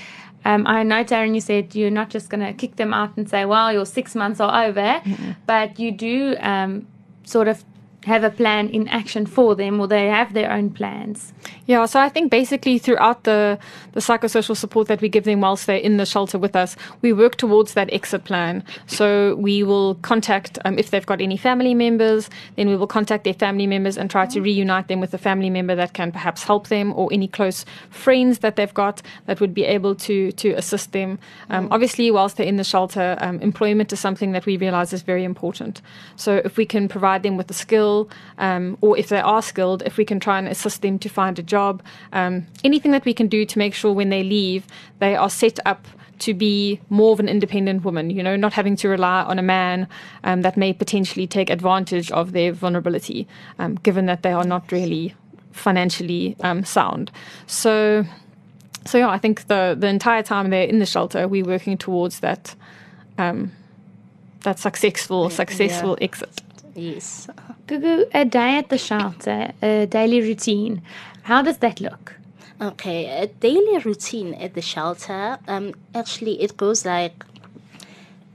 Um, 0.45 0.67
I 0.67 0.83
know, 0.83 1.05
Tarryn, 1.05 1.35
you 1.35 1.41
said 1.41 1.75
you're 1.75 1.91
not 1.91 2.11
just 2.11 2.29
going 2.29 2.45
to 2.45 2.53
kick 2.53 2.77
them 2.77 2.93
out 2.93 3.17
and 3.17 3.29
say, 3.29 3.45
well, 3.45 3.73
your 3.73 3.87
six 3.87 4.15
months 4.15 4.41
are 4.41 4.67
over, 4.67 4.81
mm-hmm. 4.81 5.33
but 5.47 5.79
you 5.79 5.91
do 5.93 6.37
um, 6.41 6.87
sort 7.25 7.49
of 7.49 7.65
have 8.05 8.25
a 8.25 8.31
plan 8.31 8.69
in 8.69 8.89
action 8.89 9.27
for 9.27 9.55
them 9.55 9.81
or 9.81 9.87
they 9.87 10.07
have 10.07 10.33
their 10.33 10.51
own 10.51 10.71
plans? 10.71 11.33
Yeah, 11.67 11.87
so 11.87 12.01
I 12.01 12.09
think 12.09 12.31
basically 12.31 12.79
throughout 12.79 13.25
the, 13.25 13.59
the 13.93 14.01
psychosocial 14.01 14.57
support 14.57 14.89
that 14.89 15.01
we 15.01 15.09
give 15.09 15.25
them 15.25 15.41
whilst 15.41 15.67
they're 15.67 15.77
in 15.77 15.97
the 15.97 16.07
shelter 16.07 16.39
with 16.39 16.55
us, 16.55 16.77
we 17.01 17.13
work 17.13 17.37
towards 17.37 17.75
that 17.75 17.93
exit 17.93 18.25
plan. 18.25 18.63
So 18.87 19.37
we 19.37 19.63
will 19.63 19.95
contact, 19.97 20.59
um, 20.65 20.79
if 20.79 20.91
they've 20.91 21.07
got 21.07 21.21
any 21.21 21.37
family 21.37 21.75
members, 21.75 22.29
then 22.57 22.69
we 22.69 22.77
will 22.77 22.87
contact 22.87 23.25
their 23.25 23.35
family 23.35 23.67
members 23.67 23.97
and 23.97 24.11
try 24.11 24.27
to 24.27 24.41
reunite 24.41 24.89
them 24.89 25.01
with 25.01 25.15
a 25.15 25.19
family 25.19 25.51
member 25.51 25.75
that 25.75 25.95
can 25.95 26.13
perhaps 26.13 26.45
help 26.45 26.69
them 26.69 26.93
or 26.95 27.09
any 27.13 27.29
close 27.29 27.65
friends 27.91 28.41
that 28.41 28.57
they've 28.57 28.75
got 28.75 29.01
that 29.27 29.41
would 29.41 29.55
be 29.55 29.65
able 29.65 29.95
to, 29.95 30.33
to 30.33 30.51
assist 30.53 30.93
them. 30.93 31.19
Um, 31.51 31.69
obviously, 31.71 32.11
whilst 32.11 32.37
they're 32.37 32.47
in 32.47 32.57
the 32.57 32.65
shelter, 32.65 33.17
um, 33.21 33.41
employment 33.41 33.93
is 33.93 34.01
something 34.01 34.33
that 34.33 34.45
we 34.45 34.57
realize 34.57 34.93
is 34.93 35.03
very 35.03 35.25
important. 35.25 35.81
So 36.17 36.43
if 36.45 36.57
we 36.57 36.67
can 36.67 36.89
provide 36.89 37.23
them 37.23 37.37
with 37.37 37.51
a 37.51 37.55
skill, 37.95 38.09
um, 38.39 38.77
or 38.81 38.99
if 38.99 39.09
they 39.09 39.21
are 39.21 39.43
skilled, 39.43 39.83
if 39.87 39.97
we 39.97 40.05
can 40.05 40.21
try 40.21 40.39
and 40.39 40.49
assist 40.49 40.83
them 40.83 40.99
to 40.99 41.09
find 41.09 41.39
a 41.39 41.43
job, 41.43 41.83
um, 42.13 42.47
anything 42.65 42.93
that 42.93 43.05
we 43.05 43.15
can 43.15 43.29
do 43.29 43.45
to 43.47 43.59
make 43.59 43.75
sure 43.75 43.93
when 43.93 44.11
they 44.11 44.23
leave, 44.23 44.63
they 44.99 45.17
are 45.17 45.31
set 45.31 45.59
up 45.67 45.87
to 46.21 46.33
be 46.33 46.81
more 46.91 47.13
of 47.13 47.21
an 47.21 47.29
independent 47.29 47.85
woman, 47.85 48.09
you 48.11 48.23
know, 48.23 48.37
not 48.37 48.53
having 48.53 48.77
to 48.77 48.89
rely 48.89 49.23
on 49.23 49.39
a 49.39 49.43
man 49.43 49.87
um, 50.23 50.43
that 50.43 50.57
may 50.57 50.73
potentially 50.73 51.27
take 51.27 51.51
advantage 51.51 52.11
of 52.13 52.33
their 52.33 52.53
vulnerability, 52.53 53.27
um, 53.59 53.75
given 53.83 54.07
that 54.07 54.23
they 54.23 54.33
are 54.33 54.45
not 54.45 54.71
really 54.73 55.15
financially 55.53 56.37
um, 56.41 56.65
sound. 56.65 57.11
So, 57.47 58.05
so 58.87 58.99
yeah, 58.99 59.09
I 59.09 59.19
think 59.19 59.47
the 59.49 59.77
the 59.79 59.89
entire 59.89 60.23
time 60.23 60.51
they're 60.51 60.69
in 60.69 60.79
the 60.79 60.87
shelter, 60.87 61.27
we're 61.29 61.45
working 61.45 61.79
towards 61.79 62.21
that 62.21 62.55
um, 63.19 63.51
that 64.43 64.59
successful 64.59 65.31
successful 65.31 65.97
Yeah. 65.99 66.05
exit. 66.05 66.43
Yes. 66.77 67.29
Gugu, 67.67 68.05
a 68.13 68.27
day 68.27 68.59
at 68.59 68.69
the 68.69 68.77
shelter, 68.77 69.53
a 69.63 69.87
daily 69.87 70.21
routine. 70.21 70.83
How 71.23 71.41
does 71.41 71.59
that 71.59 71.81
look? 71.81 72.15
Okay, 72.61 73.07
a 73.07 73.27
daily 73.27 73.79
routine 73.79 74.35
at 74.35 74.53
the 74.53 74.61
shelter. 74.61 75.39
Um, 75.49 75.73
actually, 75.95 76.43
it 76.43 76.59
goes 76.59 76.85
like 76.85 77.25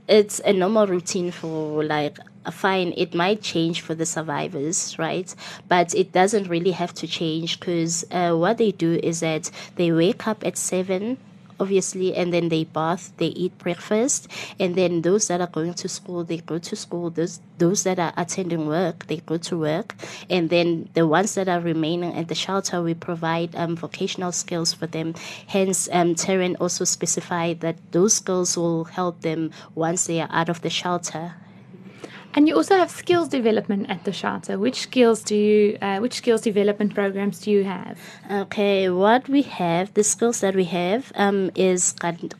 it's 0.08 0.40
a 0.40 0.52
normal 0.52 0.88
routine 0.88 1.30
for 1.30 1.84
like 1.84 2.18
a 2.44 2.50
fine. 2.50 2.92
It 2.96 3.14
might 3.14 3.40
change 3.40 3.82
for 3.82 3.94
the 3.94 4.04
survivors, 4.04 4.98
right? 4.98 5.32
But 5.68 5.94
it 5.94 6.10
doesn't 6.10 6.48
really 6.48 6.72
have 6.72 6.92
to 6.94 7.06
change 7.06 7.60
because 7.60 8.04
uh, 8.10 8.32
what 8.32 8.58
they 8.58 8.72
do 8.72 8.98
is 9.00 9.20
that 9.20 9.48
they 9.76 9.92
wake 9.92 10.26
up 10.26 10.44
at 10.44 10.56
seven. 10.56 11.18
Obviously, 11.60 12.16
and 12.16 12.32
then 12.32 12.48
they 12.48 12.64
bath, 12.64 13.12
they 13.18 13.26
eat 13.26 13.56
breakfast, 13.58 14.28
and 14.58 14.74
then 14.74 15.02
those 15.02 15.28
that 15.28 15.40
are 15.42 15.46
going 15.46 15.74
to 15.74 15.88
school, 15.88 16.24
they 16.24 16.38
go 16.38 16.58
to 16.58 16.74
school. 16.74 17.10
Those 17.10 17.40
those 17.58 17.84
that 17.84 17.98
are 17.98 18.14
attending 18.16 18.66
work, 18.66 19.06
they 19.06 19.18
go 19.18 19.36
to 19.36 19.58
work, 19.58 19.94
and 20.30 20.48
then 20.48 20.88
the 20.94 21.06
ones 21.06 21.34
that 21.34 21.48
are 21.48 21.60
remaining 21.60 22.16
at 22.16 22.28
the 22.28 22.34
shelter, 22.34 22.80
we 22.82 22.94
provide 22.94 23.54
um, 23.54 23.76
vocational 23.76 24.32
skills 24.32 24.72
for 24.72 24.86
them. 24.86 25.14
Hence, 25.46 25.86
um, 25.92 26.16
also 26.58 26.84
specified 26.84 27.60
that 27.60 27.76
those 27.92 28.14
skills 28.14 28.56
will 28.56 28.84
help 28.84 29.20
them 29.20 29.52
once 29.74 30.06
they 30.06 30.20
are 30.20 30.32
out 30.32 30.48
of 30.48 30.62
the 30.62 30.70
shelter. 30.70 31.34
And 32.32 32.46
you 32.46 32.54
also 32.54 32.76
have 32.76 32.90
skills 32.90 33.28
development 33.28 33.90
at 33.90 34.04
the 34.04 34.12
charter. 34.12 34.56
Which 34.56 34.82
skills 34.82 35.24
do 35.24 35.34
you? 35.34 35.78
Uh, 35.82 35.98
which 35.98 36.14
skills 36.14 36.42
development 36.42 36.94
programs 36.94 37.40
do 37.40 37.50
you 37.50 37.64
have? 37.64 37.98
Okay, 38.30 38.88
what 38.88 39.28
we 39.28 39.42
have, 39.42 39.92
the 39.94 40.04
skills 40.04 40.38
that 40.40 40.54
we 40.54 40.62
have, 40.66 41.10
um, 41.16 41.50
is 41.56 41.92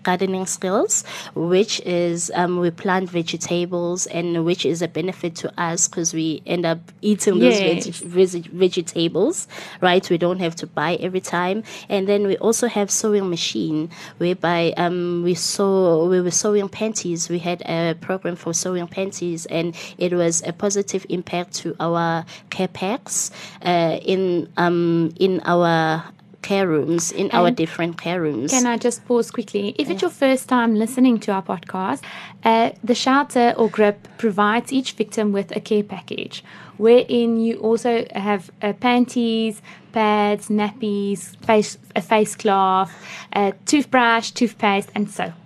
gardening 0.04 0.46
skills, 0.46 1.02
which 1.34 1.80
is 1.80 2.30
um, 2.36 2.60
we 2.60 2.70
plant 2.70 3.10
vegetables, 3.10 4.06
and 4.06 4.44
which 4.44 4.64
is 4.64 4.80
a 4.80 4.86
benefit 4.86 5.34
to 5.36 5.52
us 5.60 5.88
because 5.88 6.14
we 6.14 6.40
end 6.46 6.64
up 6.64 6.78
eating 7.02 7.40
those 7.40 7.60
Yes. 7.60 7.86
veg- 7.98 8.08
veg- 8.44 8.50
vegetables, 8.52 9.48
right? 9.80 10.08
We 10.08 10.18
don't 10.18 10.38
have 10.38 10.54
to 10.56 10.68
buy 10.68 10.94
every 11.00 11.20
time, 11.20 11.64
and 11.88 12.06
then 12.06 12.28
we 12.28 12.36
also 12.36 12.68
have 12.68 12.92
sewing 12.92 13.28
machine, 13.28 13.90
whereby 14.18 14.72
um, 14.76 15.22
we 15.24 15.34
sew 15.34 16.06
we 16.06 16.20
were 16.20 16.30
sewing 16.30 16.68
panties. 16.68 17.28
We 17.28 17.40
had 17.40 17.60
a 17.62 17.94
program 18.00 18.36
for 18.36 18.54
sewing 18.54 18.86
panties, 18.86 19.46
and 19.46 19.74
it 19.98 20.12
was 20.12 20.42
a 20.46 20.52
positive 20.52 21.06
impact 21.08 21.54
to 21.56 21.76
our 21.80 22.24
care 22.50 22.68
packs 22.68 23.30
uh, 23.64 23.98
in 24.02 24.48
um, 24.56 25.12
in 25.18 25.40
our 25.44 26.04
care 26.42 26.66
rooms, 26.66 27.12
in 27.12 27.30
our 27.32 27.50
different 27.50 27.98
care 27.98 28.20
rooms. 28.20 28.50
Can 28.50 28.66
I 28.66 28.76
just 28.76 29.04
pause 29.06 29.30
quickly? 29.30 29.74
If 29.78 29.90
it's 29.90 30.02
your 30.02 30.10
first 30.10 30.48
time 30.48 30.74
listening 30.74 31.18
to 31.20 31.32
our 31.32 31.42
podcast, 31.42 32.02
uh, 32.44 32.70
the 32.82 32.94
shelter 32.94 33.54
or 33.56 33.68
GRIP 33.68 34.08
provides 34.18 34.72
each 34.72 34.92
victim 34.92 35.32
with 35.32 35.54
a 35.54 35.60
care 35.60 35.82
package, 35.82 36.42
wherein 36.78 37.38
you 37.40 37.58
also 37.58 38.06
have 38.14 38.50
uh, 38.62 38.72
panties, 38.72 39.60
pads, 39.92 40.48
nappies, 40.48 41.36
face 41.44 41.78
a 41.94 42.00
face 42.00 42.34
cloth, 42.34 42.92
a 43.32 43.52
toothbrush, 43.66 44.30
toothpaste, 44.30 44.90
and 44.94 45.10
soap. 45.10 45.39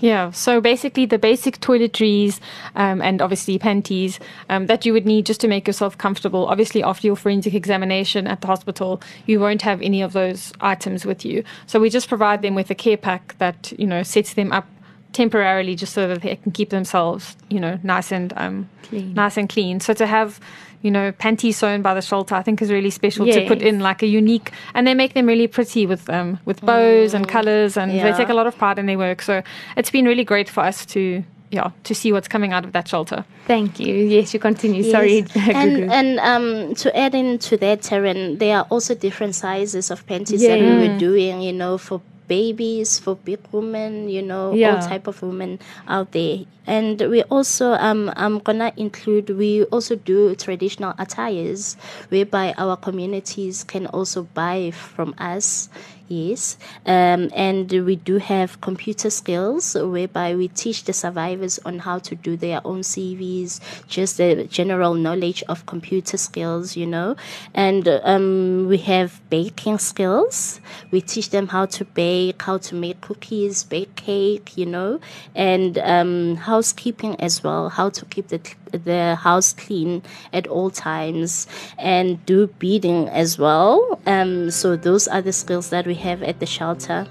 Yeah, 0.00 0.30
so 0.30 0.60
basically 0.60 1.06
the 1.06 1.18
basic 1.18 1.60
toiletries 1.60 2.40
um, 2.74 3.00
and 3.02 3.20
obviously 3.20 3.58
panties 3.58 4.20
um, 4.48 4.66
that 4.66 4.84
you 4.84 4.92
would 4.92 5.06
need 5.06 5.26
just 5.26 5.40
to 5.40 5.48
make 5.48 5.66
yourself 5.66 5.96
comfortable. 5.98 6.46
Obviously, 6.46 6.82
after 6.82 7.06
your 7.06 7.16
forensic 7.16 7.54
examination 7.54 8.26
at 8.26 8.40
the 8.40 8.46
hospital, 8.46 9.00
you 9.26 9.40
won't 9.40 9.62
have 9.62 9.80
any 9.82 10.02
of 10.02 10.12
those 10.12 10.52
items 10.60 11.04
with 11.04 11.24
you. 11.24 11.44
So 11.66 11.80
we 11.80 11.90
just 11.90 12.08
provide 12.08 12.42
them 12.42 12.54
with 12.54 12.70
a 12.70 12.74
care 12.74 12.96
pack 12.96 13.36
that 13.38 13.72
you 13.78 13.86
know 13.86 14.02
sets 14.02 14.34
them 14.34 14.52
up 14.52 14.66
temporarily, 15.12 15.76
just 15.76 15.92
so 15.92 16.08
that 16.08 16.22
they 16.22 16.36
can 16.36 16.52
keep 16.52 16.70
themselves 16.70 17.36
you 17.48 17.60
know 17.60 17.78
nice 17.82 18.12
and 18.12 18.32
um, 18.36 18.68
Clean. 18.82 19.14
nice 19.14 19.36
and 19.36 19.48
clean. 19.48 19.80
So 19.80 19.94
to 19.94 20.06
have 20.06 20.40
you 20.84 20.90
know 20.90 21.10
panties 21.12 21.56
sewn 21.56 21.82
by 21.82 21.94
the 21.94 22.02
shelter, 22.02 22.34
I 22.36 22.42
think 22.42 22.60
is 22.62 22.70
really 22.70 22.90
special 22.90 23.24
to 23.26 23.46
put 23.48 23.62
in 23.62 23.80
like 23.80 24.02
a 24.02 24.06
unique, 24.06 24.52
and 24.74 24.86
they 24.86 24.94
make 24.94 25.14
them 25.14 25.26
really 25.26 25.48
pretty 25.48 25.86
with 25.86 26.08
um, 26.10 26.38
with 26.44 26.60
bows 26.60 27.14
and 27.14 27.26
colors, 27.26 27.76
and 27.76 27.90
they 27.90 28.12
take 28.12 28.28
a 28.28 28.34
lot 28.34 28.46
of 28.46 28.56
pride 28.58 28.78
in 28.78 28.86
their 28.86 28.98
work. 28.98 29.22
So 29.22 29.42
it's 29.76 29.90
been 29.90 30.04
really 30.04 30.24
great 30.24 30.48
for 30.48 30.60
us 30.60 30.86
to 30.86 31.24
yeah 31.50 31.70
to 31.84 31.94
see 31.94 32.12
what's 32.12 32.28
coming 32.28 32.52
out 32.52 32.64
of 32.64 32.72
that 32.72 32.86
shelter. 32.86 33.24
Thank 33.46 33.80
you. 33.80 33.94
Yes, 33.94 34.34
you 34.34 34.40
continue. 34.40 34.82
Sorry, 34.82 35.16
Yes. 35.18 35.30
Gugu. 35.32 35.54
and 35.54 35.92
and 35.92 36.18
um, 36.20 36.74
to 36.76 36.94
add 36.96 37.14
into 37.14 37.56
that, 37.58 37.80
Tarryn, 37.80 38.38
there 38.38 38.58
are 38.58 38.66
also 38.70 38.94
different 38.94 39.34
sizes 39.34 39.90
of 39.90 40.06
panties 40.06 40.42
that 40.42 40.60
we 40.60 40.88
were 40.88 40.98
doing. 40.98 41.40
You 41.40 41.52
know, 41.52 41.78
for 41.78 42.00
babies, 42.28 42.98
for 42.98 43.16
big 43.16 43.40
women, 43.52 44.08
you 44.08 44.22
know, 44.22 44.54
Yeah. 44.54 44.74
all 44.74 44.82
type 44.88 45.06
of 45.06 45.22
women 45.22 45.58
out 45.88 46.12
there. 46.12 46.44
And 46.66 47.00
we 47.10 47.22
also 47.24 47.72
um 47.74 48.10
I'm 48.16 48.38
gonna 48.38 48.72
include 48.76 49.30
we 49.30 49.64
also 49.64 49.96
do 49.96 50.34
traditional 50.34 50.94
attires 50.98 51.76
whereby 52.08 52.54
our 52.56 52.76
communities 52.76 53.64
can 53.64 53.86
also 53.86 54.24
buy 54.34 54.70
from 54.72 55.14
us. 55.18 55.68
Yes, 56.06 56.58
um, 56.84 57.30
and 57.34 57.72
we 57.72 57.96
do 57.96 58.18
have 58.18 58.60
computer 58.60 59.08
skills 59.08 59.74
whereby 59.74 60.34
we 60.34 60.48
teach 60.48 60.84
the 60.84 60.92
survivors 60.92 61.58
on 61.64 61.78
how 61.78 61.98
to 62.00 62.14
do 62.14 62.36
their 62.36 62.60
own 62.62 62.80
CVs, 62.82 63.58
just 63.88 64.18
the 64.18 64.44
general 64.44 64.92
knowledge 64.92 65.42
of 65.48 65.64
computer 65.64 66.18
skills, 66.18 66.76
you 66.76 66.84
know. 66.86 67.16
And 67.54 67.88
um, 67.88 68.66
we 68.68 68.76
have 68.78 69.18
baking 69.30 69.78
skills. 69.78 70.60
We 70.90 71.00
teach 71.00 71.30
them 71.30 71.48
how 71.48 71.64
to 71.66 71.86
bake, 71.86 72.42
how 72.42 72.58
to 72.58 72.74
make 72.74 73.00
cookies, 73.00 73.64
bake 73.64 73.96
cake, 73.96 74.58
you 74.58 74.66
know, 74.66 75.00
and 75.34 75.78
um, 75.78 76.36
housekeeping 76.36 77.18
as 77.18 77.42
well, 77.42 77.70
how 77.70 77.88
to 77.88 78.04
keep 78.04 78.28
the 78.28 78.40
the 78.78 79.16
house 79.16 79.52
clean 79.52 80.02
at 80.32 80.46
all 80.46 80.70
times 80.70 81.46
and 81.78 82.24
do 82.26 82.46
beading 82.58 83.08
as 83.08 83.38
well. 83.38 84.00
Um, 84.06 84.50
so 84.50 84.76
those 84.76 85.08
are 85.08 85.22
the 85.22 85.32
skills 85.32 85.70
that 85.70 85.86
we 85.86 85.94
have 85.94 86.22
at 86.22 86.40
the 86.40 86.46
shelter. 86.46 87.06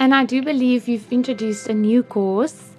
And 0.00 0.14
I 0.14 0.24
do 0.24 0.42
believe 0.42 0.88
you've 0.88 1.12
introduced 1.12 1.68
a 1.68 1.74
new 1.74 2.02
course. 2.02 2.69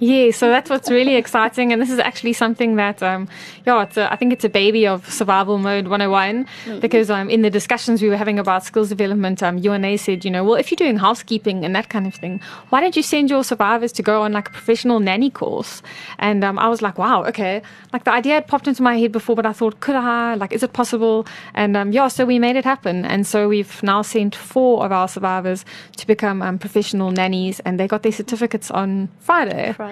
Yeah, 0.00 0.30
so 0.30 0.48
that's 0.48 0.70
what's 0.70 0.90
really 0.90 1.16
exciting, 1.16 1.72
and 1.72 1.82
this 1.82 1.90
is 1.90 1.98
actually 1.98 2.32
something 2.32 2.76
that, 2.76 3.02
um, 3.02 3.28
yeah, 3.66 3.82
it's 3.82 3.96
a, 3.96 4.12
I 4.12 4.16
think 4.16 4.32
it's 4.32 4.44
a 4.44 4.48
baby 4.48 4.86
of 4.86 5.10
Survival 5.12 5.58
Mode 5.58 5.88
101 5.88 6.46
because 6.80 7.10
um, 7.10 7.28
in 7.28 7.42
the 7.42 7.50
discussions 7.50 8.00
we 8.00 8.08
were 8.08 8.16
having 8.16 8.38
about 8.38 8.64
skills 8.64 8.90
development, 8.90 9.42
um, 9.42 9.58
UNA 9.58 9.98
said, 9.98 10.24
you 10.24 10.30
know, 10.30 10.44
well, 10.44 10.54
if 10.54 10.70
you're 10.70 10.76
doing 10.76 10.98
housekeeping 10.98 11.64
and 11.64 11.74
that 11.74 11.88
kind 11.88 12.06
of 12.06 12.14
thing, 12.14 12.40
why 12.68 12.80
don't 12.80 12.94
you 12.94 13.02
send 13.02 13.28
your 13.28 13.42
survivors 13.42 13.90
to 13.92 14.02
go 14.02 14.22
on 14.22 14.32
like 14.32 14.48
a 14.48 14.52
professional 14.52 15.00
nanny 15.00 15.30
course? 15.30 15.82
And 16.20 16.44
um, 16.44 16.60
I 16.60 16.68
was 16.68 16.80
like, 16.80 16.96
wow, 16.96 17.24
okay, 17.24 17.60
like 17.92 18.04
the 18.04 18.12
idea 18.12 18.34
had 18.34 18.46
popped 18.46 18.68
into 18.68 18.82
my 18.82 18.96
head 18.96 19.10
before, 19.10 19.34
but 19.34 19.46
I 19.46 19.52
thought, 19.52 19.80
could 19.80 19.96
I? 19.96 20.34
Like, 20.34 20.52
is 20.52 20.62
it 20.62 20.72
possible? 20.72 21.26
And 21.54 21.76
um, 21.76 21.90
yeah, 21.90 22.06
so 22.08 22.24
we 22.24 22.38
made 22.38 22.54
it 22.54 22.64
happen, 22.64 23.04
and 23.04 23.26
so 23.26 23.48
we've 23.48 23.82
now 23.82 24.02
sent 24.02 24.36
four 24.36 24.84
of 24.84 24.92
our 24.92 25.08
survivors 25.08 25.64
to 25.96 26.06
become 26.06 26.40
um, 26.40 26.56
professional 26.56 27.10
nannies, 27.10 27.58
and 27.60 27.80
they 27.80 27.88
got 27.88 28.04
their 28.04 28.12
certificates 28.12 28.70
on 28.70 29.08
Friday 29.18 29.48
Friday. 29.72 29.87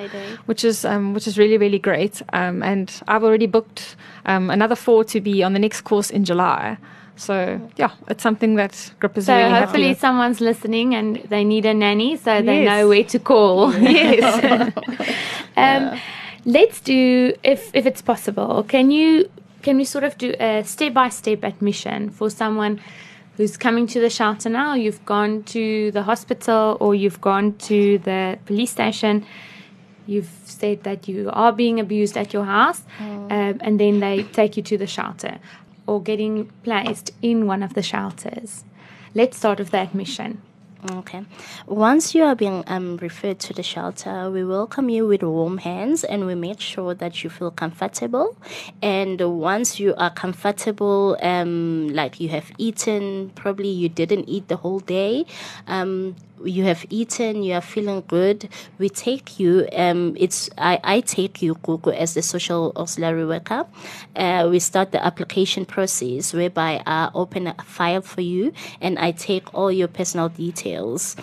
Which 0.46 0.64
is 0.64 0.84
um, 0.84 1.14
which 1.14 1.26
is 1.26 1.38
really 1.38 1.58
really 1.58 1.78
great. 1.78 2.22
Um, 2.32 2.62
and 2.62 2.90
I've 3.08 3.24
already 3.24 3.46
booked 3.46 3.96
um, 4.26 4.50
another 4.50 4.76
four 4.76 5.04
to 5.04 5.20
be 5.20 5.42
on 5.42 5.52
the 5.52 5.58
next 5.58 5.82
course 5.82 6.10
in 6.10 6.24
July. 6.24 6.76
So 7.16 7.58
yeah, 7.76 7.90
it's 8.08 8.22
something 8.22 8.56
that 8.56 8.92
Grip 9.00 9.16
is 9.16 9.26
So 9.26 9.34
really 9.36 9.50
hopefully 9.50 9.94
someone's 9.94 10.40
listening 10.40 10.94
and 10.94 11.16
they 11.30 11.44
need 11.44 11.64
a 11.66 11.72
nanny, 11.72 12.16
so 12.16 12.42
they 12.42 12.62
Yes. 12.62 12.68
know 12.68 12.88
where 12.88 13.04
to 13.04 13.18
call. 13.18 13.72
Yes. 13.80 14.22
um, 15.56 15.98
Let's 16.48 16.80
do, 16.80 17.34
if 17.42 17.70
if 17.74 17.86
it's 17.86 18.02
possible, 18.02 18.62
can 18.68 18.92
you 18.92 19.28
can 19.62 19.76
we 19.76 19.84
sort 19.84 20.04
of 20.04 20.16
do 20.16 20.32
a 20.38 20.62
step 20.62 20.94
by 20.94 21.08
step 21.08 21.42
admission 21.42 22.10
for 22.10 22.30
someone 22.30 22.78
who's 23.36 23.56
coming 23.56 23.88
to 23.88 24.00
the 24.00 24.08
shelter 24.10 24.48
now? 24.48 24.74
You've 24.74 25.04
gone 25.04 25.42
to 25.54 25.90
the 25.90 26.02
hospital 26.04 26.76
or 26.78 26.94
you've 26.94 27.20
gone 27.20 27.54
to 27.66 27.98
the 27.98 28.38
police 28.46 28.70
station. 28.70 29.24
You've 30.06 30.30
said 30.44 30.84
that 30.84 31.08
you 31.08 31.30
are 31.32 31.52
being 31.52 31.80
abused 31.80 32.16
at 32.16 32.32
your 32.32 32.44
house, 32.44 32.82
um, 33.00 33.58
and 33.60 33.80
then 33.80 34.00
they 34.00 34.22
take 34.22 34.56
you 34.56 34.62
to 34.64 34.78
the 34.78 34.86
shelter 34.86 35.38
or 35.86 36.02
getting 36.02 36.46
placed 36.62 37.10
in 37.22 37.46
one 37.46 37.62
of 37.62 37.74
the 37.74 37.82
shelters. 37.82 38.64
Let's 39.14 39.36
start 39.36 39.58
with 39.58 39.70
the 39.70 39.78
admission. 39.78 40.42
Okay. 40.90 41.24
Once 41.66 42.14
you 42.14 42.22
are 42.22 42.36
being 42.36 42.62
um, 42.66 42.96
referred 42.98 43.40
to 43.40 43.52
the 43.52 43.62
shelter, 43.62 44.30
we 44.30 44.44
welcome 44.44 44.88
you 44.88 45.06
with 45.06 45.22
warm 45.22 45.58
hands 45.58 46.04
and 46.04 46.26
we 46.26 46.34
make 46.34 46.60
sure 46.60 46.94
that 46.94 47.24
you 47.24 47.30
feel 47.30 47.50
comfortable. 47.50 48.36
And 48.82 49.20
once 49.20 49.80
you 49.80 49.94
are 49.96 50.10
comfortable, 50.10 51.16
um, 51.22 51.88
like 51.88 52.20
you 52.20 52.28
have 52.28 52.52
eaten, 52.58 53.32
probably 53.34 53.68
you 53.68 53.88
didn't 53.88 54.28
eat 54.28 54.48
the 54.48 54.56
whole 54.56 54.80
day, 54.80 55.26
um, 55.66 56.14
you 56.44 56.64
have 56.64 56.84
eaten, 56.90 57.42
you 57.42 57.54
are 57.54 57.60
feeling 57.60 58.02
good, 58.06 58.48
we 58.78 58.88
take 58.88 59.38
you. 59.40 59.68
Um, 59.72 60.16
it's 60.18 60.50
I, 60.58 60.80
I 60.82 61.00
take 61.00 61.42
you, 61.42 61.54
Gugu, 61.56 61.94
as 61.94 62.14
the 62.14 62.22
social 62.22 62.72
auxiliary 62.76 63.26
worker. 63.26 63.66
Uh, 64.14 64.48
we 64.50 64.58
start 64.58 64.92
the 64.92 65.04
application 65.04 65.64
process 65.64 66.32
whereby 66.32 66.82
I 66.86 67.10
open 67.14 67.46
a 67.46 67.54
file 67.64 68.02
for 68.02 68.20
you 68.20 68.52
and 68.80 68.98
I 68.98 69.12
take 69.12 69.52
all 69.54 69.72
your 69.72 69.88
personal 69.88 70.28
details. 70.28 71.16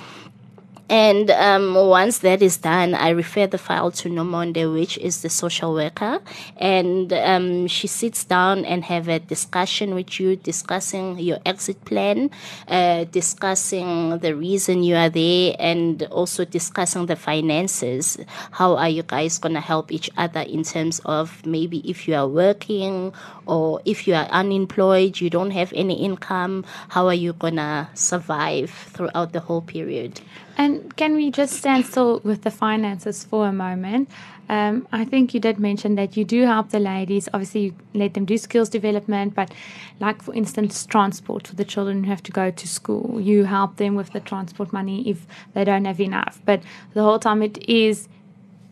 And 0.90 1.32
um, 1.32 1.74
once 1.76 2.20
that 2.20 2.42
is 2.42 2.58
done, 2.58 2.94
I 2.94 3.10
refer 3.10 3.48
the 3.48 3.58
file 3.58 3.90
to 3.92 4.10
Nomonde, 4.10 4.72
which 4.74 4.98
is 4.98 5.22
the 5.22 5.30
social 5.30 5.74
worker, 5.74 6.22
and 6.58 7.12
um, 7.14 7.68
she 7.68 7.88
sits 7.88 8.24
down 8.26 8.66
and 8.66 8.84
have 8.84 9.08
a 9.08 9.20
discussion 9.20 9.96
with 9.96 10.20
you, 10.20 10.36
discussing 10.36 11.18
your 11.20 11.40
exit 11.46 11.84
plan, 11.86 12.30
uh, 12.68 13.06
discussing 13.06 14.20
the 14.20 14.36
reason 14.36 14.84
you 14.84 14.96
are 14.96 15.10
there, 15.10 15.56
and 15.58 16.04
also 16.12 16.46
discussing 16.46 17.06
the 17.06 17.16
finances. 17.16 18.18
How 18.52 18.76
are 18.76 18.90
you 18.90 19.04
guys 19.04 19.40
gonna 19.40 19.62
help 19.62 19.92
each 19.92 20.10
other 20.18 20.42
in 20.42 20.64
terms 20.64 21.00
of 21.06 21.46
maybe 21.46 21.80
if 21.90 22.08
you 22.08 22.16
are 22.16 22.28
working 22.28 23.14
or 23.46 23.82
if 23.86 24.08
you 24.08 24.14
are 24.14 24.26
unemployed, 24.26 25.20
you 25.20 25.30
don't 25.30 25.52
have 25.52 25.72
any 25.76 26.04
income, 26.04 26.66
how 26.90 27.08
are 27.08 27.14
you 27.14 27.34
gonna 27.34 27.90
survive 27.94 28.70
throughout 28.70 29.34
the 29.34 29.40
whole 29.40 29.62
period? 29.62 30.22
And 30.58 30.96
can 30.96 31.16
we 31.16 31.32
just 31.32 31.54
stand 31.56 31.86
still 31.86 32.22
with 32.24 32.44
the 32.44 32.52
finances 32.52 33.24
for 33.24 33.48
a 33.48 33.54
moment? 33.54 34.10
Um, 34.50 34.88
I 34.92 35.06
think 35.06 35.34
you 35.34 35.40
did 35.40 35.58
mention 35.58 35.96
that 35.96 36.18
you 36.18 36.26
do 36.26 36.44
help 36.44 36.70
the 36.70 36.80
ladies. 36.80 37.30
Obviously, 37.34 37.62
you 37.62 37.76
let 37.94 38.14
them 38.14 38.26
do 38.26 38.38
skills 38.38 38.70
development, 38.70 39.36
but 39.36 39.52
like 40.00 40.22
for 40.22 40.34
instance, 40.34 40.86
transport 40.86 41.48
for 41.48 41.56
the 41.56 41.64
children 41.64 42.04
who 42.04 42.10
have 42.10 42.24
to 42.24 42.32
go 42.32 42.52
to 42.52 42.68
school, 42.68 43.20
you 43.22 43.46
help 43.46 43.78
them 43.78 43.96
with 43.96 44.12
the 44.12 44.20
transport 44.20 44.74
money 44.74 45.10
if 45.10 45.26
they 45.54 45.64
don't 45.64 45.86
have 45.86 46.02
enough. 46.02 46.42
But 46.46 46.62
the 46.94 47.04
whole 47.04 47.20
time 47.20 47.42
it 47.42 47.58
is, 47.70 48.10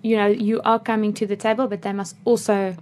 you 0.03 0.17
know, 0.17 0.27
you 0.27 0.61
are 0.63 0.79
coming 0.79 1.13
to 1.13 1.25
the 1.25 1.37
table, 1.37 1.67
but 1.67 1.83
they 1.83 1.93
must 1.93 2.15
also 2.25 2.75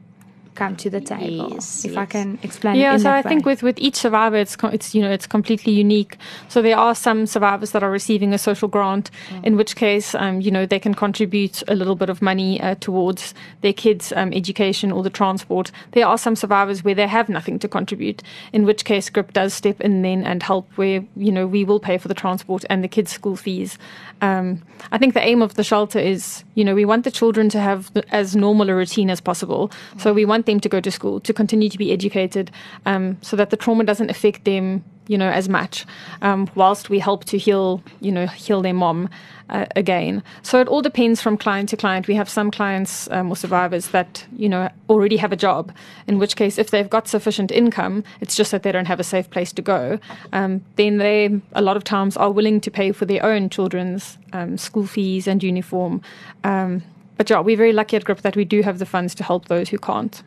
come 0.59 0.75
to 0.75 0.89
the 0.89 1.01
table. 1.01 1.51
Yes, 1.53 1.85
if 1.85 1.97
I 1.97 2.05
can 2.05 2.37
explain. 2.43 2.75
Yeah, 2.75 2.97
so 2.97 3.11
I 3.11 3.21
think 3.21 3.45
with, 3.45 3.63
with 3.63 3.79
each 3.79 3.95
survivor, 3.95 4.35
it's 4.35 4.57
it's 4.63 4.93
you 4.93 5.01
know 5.01 5.09
it's 5.09 5.25
completely 5.25 5.73
unique. 5.73 6.17
So 6.49 6.61
there 6.61 6.77
are 6.77 6.93
some 6.93 7.25
survivors 7.25 7.71
that 7.71 7.81
are 7.81 7.89
receiving 7.89 8.33
a 8.33 8.37
social 8.37 8.67
grant, 8.67 9.09
in 9.43 9.55
which 9.55 9.75
case 9.75 10.13
um, 10.15 10.41
you 10.41 10.51
know 10.51 10.65
they 10.65 10.79
can 10.79 10.93
contribute 10.93 11.63
a 11.67 11.75
little 11.75 11.95
bit 11.95 12.09
of 12.09 12.21
money 12.21 12.61
uh, 12.61 12.75
towards 12.75 13.33
their 13.61 13.73
kids' 13.73 14.11
um, 14.15 14.33
education 14.33 14.91
or 14.91 15.01
the 15.01 15.09
transport. 15.09 15.71
There 15.91 16.05
are 16.05 16.17
some 16.17 16.35
survivors 16.35 16.83
where 16.83 16.95
they 16.95 17.07
have 17.07 17.29
nothing 17.29 17.57
to 17.59 17.67
contribute, 17.67 18.21
in 18.51 18.65
which 18.65 18.83
case 18.83 19.09
GRIP 19.09 19.33
does 19.33 19.53
step 19.53 19.79
in 19.81 20.01
then 20.01 20.23
and 20.25 20.43
help 20.43 20.67
where 20.75 21.03
you 21.15 21.31
know 21.31 21.47
we 21.47 21.63
will 21.63 21.79
pay 21.79 21.97
for 21.97 22.09
the 22.09 22.13
transport 22.13 22.65
and 22.69 22.83
the 22.83 22.89
kids' 22.89 23.11
school 23.11 23.37
fees. 23.37 23.77
Um, 24.21 24.61
I 24.91 24.97
think 24.97 25.13
the 25.13 25.25
aim 25.25 25.41
of 25.41 25.53
the 25.53 25.63
shelter 25.63 25.99
is 25.99 26.43
you 26.55 26.65
know 26.65 26.75
we 26.75 26.85
want 26.85 27.05
the 27.05 27.11
children 27.11 27.47
to 27.49 27.59
have 27.59 27.91
as 28.11 28.35
normal 28.35 28.69
a 28.69 28.75
routine 28.75 29.09
as 29.09 29.21
possible. 29.21 29.71
So 29.97 30.13
we 30.13 30.25
want 30.25 30.48
them 30.49 30.59
to 30.59 30.69
go 30.69 30.81
to 30.81 30.91
school, 30.91 31.19
to 31.21 31.33
continue 31.33 31.69
to 31.69 31.77
be 31.77 31.91
educated, 31.91 32.51
um, 32.85 33.17
so 33.21 33.35
that 33.35 33.49
the 33.49 33.57
trauma 33.57 33.83
doesn't 33.83 34.09
affect 34.09 34.45
them, 34.45 34.83
you 35.07 35.17
know, 35.17 35.29
as 35.29 35.47
much. 35.47 35.85
Um, 36.21 36.49
whilst 36.55 36.89
we 36.89 36.99
help 36.99 37.25
to 37.25 37.37
heal, 37.37 37.83
you 38.01 38.11
know, 38.11 38.27
heal 38.27 38.61
their 38.61 38.73
mom 38.73 39.09
uh, 39.49 39.65
again. 39.75 40.23
So 40.41 40.59
it 40.59 40.67
all 40.67 40.81
depends 40.81 41.21
from 41.21 41.37
client 41.37 41.69
to 41.69 41.77
client. 41.77 42.07
We 42.07 42.15
have 42.15 42.29
some 42.29 42.51
clients 42.51 43.09
um, 43.11 43.31
or 43.31 43.35
survivors 43.35 43.89
that 43.89 44.25
you 44.35 44.49
know 44.49 44.69
already 44.89 45.17
have 45.17 45.31
a 45.31 45.35
job. 45.35 45.71
In 46.07 46.19
which 46.19 46.35
case, 46.35 46.57
if 46.57 46.71
they've 46.71 46.89
got 46.89 47.07
sufficient 47.07 47.51
income, 47.51 48.03
it's 48.21 48.35
just 48.35 48.51
that 48.51 48.63
they 48.63 48.71
don't 48.71 48.87
have 48.87 48.99
a 48.99 49.03
safe 49.03 49.29
place 49.29 49.51
to 49.53 49.61
go. 49.61 49.99
Um, 50.33 50.63
then 50.75 50.97
they 50.97 51.41
a 51.53 51.61
lot 51.61 51.77
of 51.77 51.83
times 51.83 52.17
are 52.17 52.31
willing 52.31 52.61
to 52.61 52.71
pay 52.71 52.91
for 52.91 53.05
their 53.05 53.23
own 53.25 53.49
children's 53.49 54.17
um, 54.33 54.57
school 54.57 54.85
fees 54.85 55.27
and 55.27 55.43
uniform. 55.43 56.01
Um, 56.43 56.83
but 57.19 57.29
yeah, 57.29 57.41
we're 57.41 57.57
very 57.57 57.73
lucky 57.73 57.97
at 57.97 58.05
GRIP 58.05 58.21
that 58.21 58.37
we 58.37 58.45
do 58.45 58.61
have 58.61 58.79
the 58.79 58.85
funds 58.85 59.13
to 59.15 59.23
help 59.25 59.49
those 59.49 59.67
who 59.67 59.77
can't. 59.77 60.23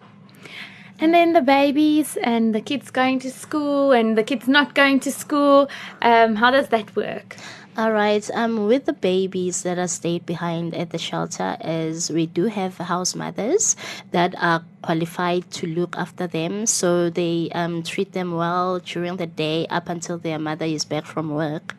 And 0.98 1.12
then 1.12 1.32
the 1.32 1.40
babies 1.40 2.16
and 2.22 2.54
the 2.54 2.60
kids 2.60 2.90
going 2.90 3.18
to 3.20 3.30
school 3.30 3.92
and 3.92 4.16
the 4.16 4.22
kids 4.22 4.46
not 4.46 4.74
going 4.74 5.00
to 5.00 5.10
school. 5.10 5.68
Um, 6.00 6.36
how 6.36 6.50
does 6.50 6.68
that 6.68 6.94
work? 6.94 7.36
All 7.74 7.90
right. 7.90 8.28
Um, 8.34 8.66
with 8.66 8.84
the 8.84 8.92
babies 8.92 9.62
that 9.62 9.78
are 9.78 9.88
stayed 9.88 10.26
behind 10.26 10.74
at 10.74 10.90
the 10.90 10.98
shelter, 10.98 11.56
is 11.64 12.10
we 12.10 12.26
do 12.26 12.44
have 12.44 12.76
house 12.76 13.14
mothers 13.14 13.76
that 14.10 14.34
are 14.36 14.62
qualified 14.82 15.50
to 15.52 15.66
look 15.66 15.96
after 15.96 16.26
them, 16.26 16.66
so 16.66 17.08
they 17.08 17.48
um, 17.54 17.82
treat 17.82 18.12
them 18.12 18.36
well 18.36 18.78
during 18.78 19.16
the 19.16 19.26
day 19.26 19.66
up 19.70 19.88
until 19.88 20.18
their 20.18 20.38
mother 20.38 20.66
is 20.66 20.84
back 20.84 21.06
from 21.06 21.30
work. 21.30 21.74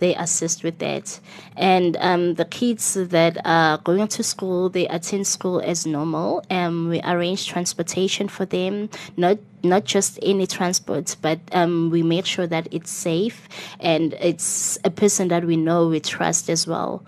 They 0.00 0.14
assist 0.16 0.64
with 0.64 0.78
that, 0.78 1.20
and 1.56 1.96
um, 2.00 2.34
the 2.34 2.44
kids 2.44 2.94
that 2.94 3.36
are 3.44 3.78
going 3.78 4.08
to 4.08 4.22
school, 4.22 4.68
they 4.68 4.86
attend 4.88 5.26
school 5.26 5.60
as 5.60 5.86
normal. 5.86 6.42
Um, 6.50 6.88
we 6.88 7.00
arrange 7.02 7.46
transportation 7.46 8.28
for 8.28 8.46
them, 8.46 8.88
not 9.16 9.38
not 9.62 9.84
just 9.84 10.18
any 10.22 10.46
transport, 10.46 11.16
but 11.20 11.38
um, 11.52 11.90
we 11.90 12.02
make 12.02 12.26
sure 12.26 12.46
that 12.46 12.66
it's 12.70 12.90
safe 12.90 13.46
and 13.78 14.14
it's 14.14 14.78
a 14.84 14.90
person 14.90 15.28
that 15.28 15.44
we 15.44 15.56
know 15.56 15.88
we 15.88 16.00
trust 16.00 16.48
as 16.48 16.66
well, 16.66 17.02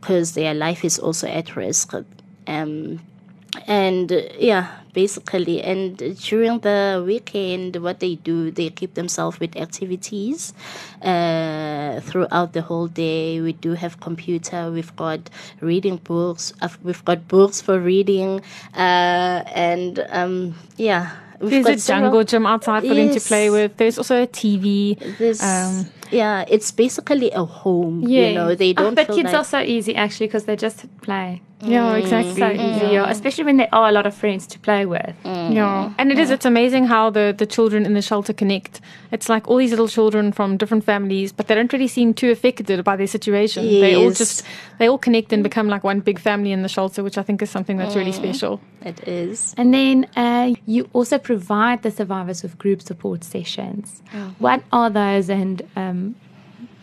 because 0.00 0.32
their 0.32 0.54
life 0.54 0.84
is 0.84 0.98
also 0.98 1.28
at 1.28 1.54
risk. 1.54 1.94
Um, 2.46 3.00
and 3.66 4.10
yeah, 4.38 4.66
basically, 4.92 5.62
and 5.62 5.96
during 6.20 6.60
the 6.60 7.02
weekend, 7.04 7.76
what 7.76 7.98
they 8.00 8.14
do, 8.16 8.50
they 8.50 8.70
keep 8.70 8.94
themselves 8.94 9.40
with 9.40 9.56
activities 9.56 10.52
uh, 11.02 11.06
throughout 12.08 12.52
the 12.52 12.62
whole 12.62 12.88
day. 12.88 13.40
We 13.40 13.52
do 13.52 13.72
have 13.74 14.00
computer, 14.00 14.70
we've 14.70 14.94
got 14.96 15.30
reading 15.60 15.96
books, 15.98 16.52
we've 16.82 17.04
got 17.04 17.28
books 17.28 17.60
for 17.60 17.78
reading, 17.78 18.40
uh, 18.74 19.42
and 19.54 20.04
um, 20.10 20.54
yeah. 20.76 21.16
We've 21.40 21.62
There's 21.62 21.66
got 21.66 21.74
a 21.74 21.86
jungle 21.86 22.24
gym 22.24 22.46
outside 22.46 22.82
for 22.82 22.94
them 22.94 23.10
to 23.14 23.20
play 23.20 23.48
with. 23.48 23.76
There's 23.76 23.96
also 23.96 24.22
a 24.22 24.26
TV. 24.26 24.98
This, 25.18 25.40
Um, 25.40 25.86
yeah, 26.10 26.44
it's 26.48 26.70
basically 26.70 27.30
a 27.32 27.44
home. 27.44 28.02
You 28.08 28.32
know, 28.34 28.54
they 28.54 28.70
Oh, 28.70 28.82
don't. 28.82 28.94
but 28.94 29.06
feel 29.06 29.16
kids 29.16 29.26
like, 29.32 29.40
are 29.40 29.44
so 29.44 29.60
easy 29.60 29.94
actually 29.96 30.26
because 30.26 30.44
they 30.44 30.56
just 30.56 30.86
play. 31.02 31.42
Yeah, 31.60 31.96
exactly. 31.96 32.34
So 32.38 32.50
easy, 32.52 32.86
yeah. 32.94 33.10
especially 33.10 33.42
when 33.42 33.56
there 33.56 33.68
are 33.72 33.88
a 33.88 33.92
lot 33.92 34.06
of 34.06 34.14
friends 34.14 34.46
to 34.48 34.60
play 34.60 34.86
with. 34.86 35.12
Yeah, 35.24 35.92
and 35.98 36.12
it 36.12 36.18
is. 36.18 36.30
It's 36.30 36.44
amazing 36.46 36.84
how 36.86 37.10
the 37.10 37.34
the 37.36 37.46
children 37.46 37.84
in 37.84 37.94
the 37.94 38.02
shelter 38.02 38.32
connect. 38.32 38.80
It's 39.10 39.28
like 39.28 39.48
all 39.48 39.58
these 39.58 39.72
little 39.74 39.88
children 39.88 40.30
from 40.38 40.56
different 40.56 40.84
families, 40.84 41.32
but 41.32 41.48
they 41.48 41.56
don't 41.56 41.72
really 41.72 41.88
seem 41.88 42.14
too 42.14 42.30
affected 42.30 42.84
by 42.84 42.94
their 43.00 43.08
situation. 43.08 43.64
They 43.84 43.96
all 43.96 44.12
just 44.22 44.44
they 44.78 44.86
all 44.88 44.98
connect 44.98 45.32
and 45.32 45.42
become 45.42 45.66
like 45.74 45.82
one 45.82 45.98
big 46.10 46.20
family 46.20 46.52
in 46.52 46.62
the 46.62 46.68
shelter, 46.68 47.02
which 47.02 47.18
I 47.18 47.24
think 47.24 47.42
is 47.42 47.50
something 47.50 47.76
that's 47.80 47.96
really 47.96 48.12
special. 48.12 48.60
it 48.92 49.00
is. 49.08 49.52
And 49.58 49.74
then 49.74 50.06
uh, 50.16 50.54
you 50.74 50.88
also 50.92 51.18
provide 51.30 51.82
the 51.82 51.90
survivors 51.90 52.44
with 52.44 52.56
group 52.64 52.80
support 52.90 53.24
sessions. 53.24 54.00
What 54.38 54.62
are 54.70 54.90
those 54.90 55.28
and 55.40 55.56
um, 55.82 55.97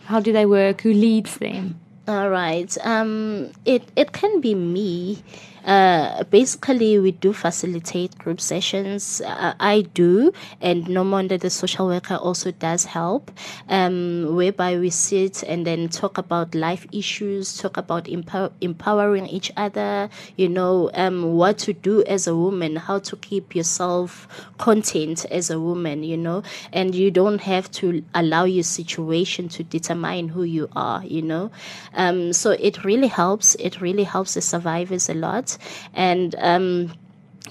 how 0.06 0.20
do 0.20 0.32
they 0.32 0.46
work? 0.46 0.82
Who 0.82 0.92
leads 0.92 1.38
them? 1.38 1.80
All 2.08 2.30
right. 2.30 2.70
Um, 2.84 3.50
it 3.64 3.82
it 3.96 4.12
can 4.12 4.40
be 4.40 4.54
me. 4.54 5.22
Uh, 5.66 6.22
basically, 6.30 6.96
we 6.98 7.10
do 7.10 7.32
facilitate 7.32 8.16
group 8.18 8.40
sessions. 8.40 9.20
Uh, 9.20 9.52
I 9.58 9.82
do, 9.82 10.32
and 10.60 10.86
Nomonde, 10.86 11.40
the 11.40 11.50
social 11.50 11.88
worker, 11.88 12.14
also 12.14 12.52
does 12.52 12.84
help, 12.84 13.32
um, 13.68 14.36
whereby 14.36 14.78
we 14.78 14.90
sit 14.90 15.42
and 15.42 15.66
then 15.66 15.88
talk 15.88 16.18
about 16.18 16.54
life 16.54 16.86
issues, 16.92 17.58
talk 17.58 17.76
about 17.76 18.08
empower- 18.08 18.52
empowering 18.60 19.26
each 19.26 19.50
other, 19.56 20.08
you 20.36 20.48
know, 20.48 20.88
um, 20.94 21.34
what 21.34 21.58
to 21.58 21.72
do 21.72 22.04
as 22.04 22.28
a 22.28 22.36
woman, 22.36 22.76
how 22.76 23.00
to 23.00 23.16
keep 23.16 23.56
yourself 23.56 24.28
content 24.58 25.24
as 25.32 25.50
a 25.50 25.58
woman, 25.58 26.04
you 26.04 26.16
know, 26.16 26.44
and 26.72 26.94
you 26.94 27.10
don't 27.10 27.40
have 27.40 27.68
to 27.72 28.04
allow 28.14 28.44
your 28.44 28.62
situation 28.62 29.48
to 29.48 29.64
determine 29.64 30.28
who 30.28 30.44
you 30.44 30.68
are, 30.76 31.04
you 31.04 31.22
know. 31.22 31.50
Um, 31.94 32.32
so 32.32 32.52
it 32.52 32.84
really 32.84 33.08
helps. 33.08 33.54
It 33.56 33.80
really 33.80 34.04
helps 34.04 34.34
the 34.34 34.40
survivors 34.42 35.08
a 35.08 35.14
lot. 35.14 35.55
And 35.94 36.34
um, 36.38 36.92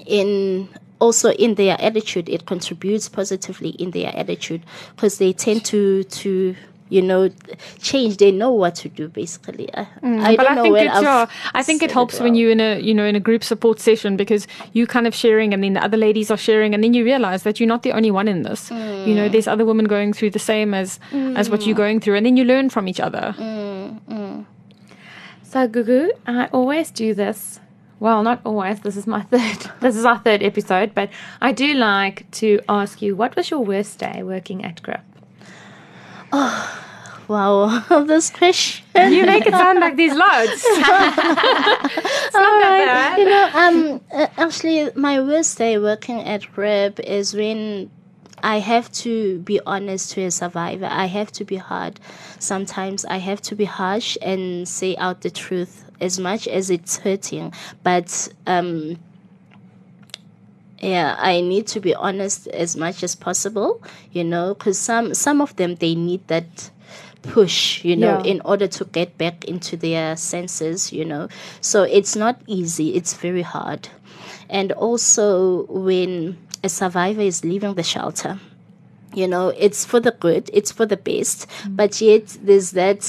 in 0.05 0.67
also 0.99 1.31
in 1.31 1.55
their 1.55 1.75
attitude, 1.79 2.29
it 2.29 2.45
contributes 2.45 3.09
positively 3.09 3.69
in 3.71 3.91
their 3.91 4.15
attitude 4.15 4.61
because 4.95 5.17
they 5.17 5.33
tend 5.33 5.65
to 5.65 6.03
to 6.03 6.55
you 6.87 7.01
know 7.01 7.29
change 7.81 8.17
they 8.17 8.29
know 8.31 8.51
what 8.51 8.75
to 8.75 8.87
do 8.89 9.07
basically 9.07 9.67
i, 9.73 9.87
Mm, 10.03 10.19
I 10.21 10.35
but 10.35 10.43
don't 10.43 10.51
I 10.51 10.55
know 10.55 10.61
think 10.61 10.73
when 10.73 10.85
it's 10.85 10.95
I've 10.95 11.03
yeah, 11.03 11.25
I 11.55 11.63
think 11.63 11.81
it 11.81 11.91
helps 11.91 12.19
when 12.19 12.33
well. 12.33 12.39
you 12.41 12.49
in 12.51 12.59
a 12.59 12.79
you 12.79 12.93
know 12.93 13.03
in 13.05 13.15
a 13.15 13.19
group 13.19 13.43
support 13.43 13.79
session 13.79 14.15
because 14.15 14.45
you 14.73 14.85
kind 14.85 15.07
of 15.07 15.15
sharing 15.15 15.51
and 15.51 15.63
then 15.63 15.73
the 15.73 15.83
other 15.83 15.97
ladies 15.97 16.29
are 16.29 16.37
sharing 16.37 16.75
and 16.75 16.83
then 16.83 16.93
you 16.93 17.03
realize 17.03 17.41
that 17.41 17.59
you're 17.59 17.67
not 17.67 17.81
the 17.81 17.91
only 17.91 18.11
one 18.11 18.27
in 18.27 18.43
this. 18.43 18.69
You 18.69 18.77
Mm. 18.77 19.15
know, 19.15 19.29
there's 19.29 19.47
other 19.47 19.65
women 19.65 19.85
going 19.85 20.13
through 20.13 20.29
the 20.29 20.39
same 20.39 20.75
as 20.75 20.99
as 21.35 21.49
what 21.49 21.65
you're 21.65 21.75
going 21.75 21.99
through 22.01 22.17
and 22.17 22.25
then 22.25 22.37
you 22.37 22.43
learn 22.45 22.69
from 22.69 22.87
each 22.87 22.99
other. 22.99 23.33
Mm. 23.39 24.45
So, 25.41 25.67
Gugu, 25.67 26.09
I 26.27 26.49
always 26.53 26.91
do 26.91 27.15
this. 27.15 27.59
Well, 28.05 28.21
not 28.21 28.41
always. 28.45 28.81
This 28.81 28.97
is 28.97 29.07
my 29.07 29.23
third. 29.31 29.71
This 29.79 29.95
is 29.95 30.05
our 30.05 30.19
third 30.19 30.43
episode, 30.43 30.93
but 30.93 31.09
I 31.41 31.51
do 31.51 31.73
like 31.73 32.29
to 32.33 32.59
ask 32.69 33.01
you, 33.01 33.15
what 33.15 33.35
was 33.35 33.49
your 33.49 33.61
worst 33.65 33.97
day 33.97 34.21
working 34.21 34.63
at 34.63 34.83
Grip? 34.83 35.01
Oh, 36.31 36.81
wow 37.27 38.03
this 38.03 38.29
question 38.29 38.85
You 39.11 39.25
make 39.25 39.47
it 39.47 39.53
sound 39.53 39.79
like 39.79 39.95
these 39.95 40.13
loads. 40.13 40.65
All 42.35 42.59
right. 42.61 43.15
You 43.17 43.25
know, 43.25 43.49
um, 43.55 44.01
uh, 44.13 44.27
actually, 44.37 44.91
my 44.95 45.19
worst 45.19 45.57
day 45.57 45.79
working 45.79 46.21
at 46.21 46.51
Grip 46.53 46.99
is 46.99 47.33
when 47.33 47.89
I 48.45 48.59
have 48.59 48.91
to 49.03 49.39
be 49.39 49.59
honest 49.65 50.11
to 50.13 50.21
a 50.21 50.29
survivor. 50.31 50.85
I 50.85 51.07
have 51.07 51.31
to 51.33 51.43
be 51.43 51.55
hard. 51.55 51.99
Sometimes 52.39 53.03
I 53.05 53.17
have 53.17 53.41
to 53.49 53.55
be 53.55 53.65
harsh 53.65 54.17
and 54.21 54.67
say 54.67 54.95
out 54.97 55.21
the 55.21 55.31
truth 55.31 55.89
as 55.99 56.19
much 56.19 56.47
as 56.47 56.69
it's 56.69 56.97
hurting. 56.97 57.53
But 57.83 58.29
um, 58.45 58.97
yeah, 60.79 61.15
I 61.17 61.41
need 61.41 61.65
to 61.67 61.79
be 61.79 61.95
honest 61.95 62.47
as 62.49 62.75
much 62.77 63.03
as 63.03 63.15
possible. 63.15 63.81
You 64.11 64.23
know, 64.23 64.53
because 64.53 64.77
some 64.77 65.13
some 65.13 65.41
of 65.41 65.55
them 65.55 65.75
they 65.75 65.95
need 65.95 66.27
that 66.27 66.69
push 67.23 67.83
you 67.83 67.95
know 67.95 68.19
Yeah. 68.23 68.31
in 68.31 68.41
order 68.45 68.67
to 68.67 68.85
get 68.85 69.17
back 69.17 69.45
into 69.45 69.75
their 69.75 70.15
senses 70.15 70.93
you 70.93 71.03
know 71.03 71.27
so 71.59 71.81
it's 71.81 72.15
not 72.15 72.39
easy 72.45 72.93
it's 72.95 73.15
very 73.15 73.41
hard 73.41 73.89
and 74.47 74.71
also 74.73 75.65
when 75.65 76.37
a 76.65 76.69
survivor 76.69 77.21
is 77.31 77.43
leaving 77.51 77.73
the 77.75 77.83
shelter 77.93 78.33
you 79.13 79.27
know 79.33 79.45
it's 79.65 79.85
for 79.85 79.99
the 80.07 80.11
good 80.25 80.43
it's 80.57 80.71
for 80.77 80.85
the 80.93 80.97
best 80.97 81.47
but 81.69 82.01
yet 82.01 82.25
there's 82.47 82.71
that 82.71 83.01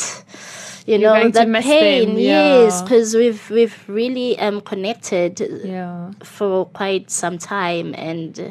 you 0.87 0.99
Mm. 0.99 1.01
You're 1.01 1.11
know 1.25 1.31
that 1.31 1.63
pain 1.65 2.09
them, 2.15 2.19
yes 2.19 2.83
because 2.83 3.15
we've 3.21 3.43
we've 3.51 3.77
really 3.89 4.39
um 4.39 4.61
connected 4.61 5.33
Yeah. 5.65 6.13
for 6.23 6.67
quite 6.81 7.11
some 7.11 7.39
time 7.39 7.89
and 8.11 8.39
uh, 8.39 8.51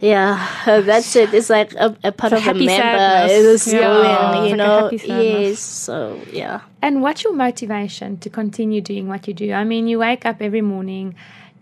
yeah 0.00 0.36
that's 0.84 1.14
it 1.16 1.32
it's 1.32 1.48
like 1.50 1.72
a, 1.74 1.96
a 2.04 2.12
part 2.12 2.32
It's 2.34 2.42
of 2.46 2.56
a 2.56 2.58
member 2.58 2.98
sadness. 2.98 3.66
is 3.66 3.72
Yeah, 3.72 3.80
going 3.80 4.44
you 4.44 4.50
like 4.50 4.58
know 4.58 4.98
sadness. 4.98 5.08
yes 5.08 5.58
so 5.60 6.20
yeah 6.32 6.60
And 6.82 7.00
what's 7.02 7.24
your 7.24 7.34
motivation 7.34 8.16
to 8.18 8.28
continue 8.30 8.80
doing 8.80 9.06
what 9.08 9.28
you 9.28 9.34
do? 9.34 9.52
I 9.52 9.64
mean, 9.64 9.86
you 9.86 9.98
wake 9.98 10.24
up 10.24 10.40
every 10.40 10.62
morning, 10.62 11.14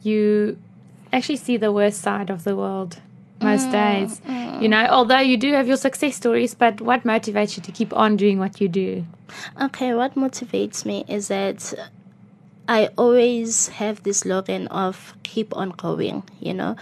you 0.02 0.56
actually 1.12 1.36
see 1.36 1.56
the 1.56 1.72
worst 1.72 2.00
side 2.00 2.30
of 2.30 2.44
the 2.44 2.56
world 2.56 3.00
most 3.40 3.70
days. 3.70 4.20
You 4.60 4.68
know, 4.68 4.86
although 4.86 5.20
you 5.20 5.36
do 5.36 5.52
have 5.52 5.68
your 5.68 5.76
success 5.76 6.16
stories, 6.16 6.54
but 6.54 6.80
what 6.80 7.04
motivates 7.04 7.56
you 7.56 7.62
to 7.62 7.72
keep 7.72 7.94
on 7.94 8.16
doing 8.16 8.38
what 8.38 8.60
you 8.60 8.68
do? 8.68 9.04
Okay, 9.60 9.94
what 9.94 10.14
motivates 10.14 10.84
me 10.84 11.04
is 11.08 11.28
that 11.28 11.74
I 12.68 12.90
always 12.98 13.68
have 13.68 14.02
this 14.02 14.18
slogan 14.20 14.66
of 14.68 15.14
keep 15.22 15.56
on 15.56 15.70
going, 15.70 16.22
you 16.40 16.54
know. 16.54 16.76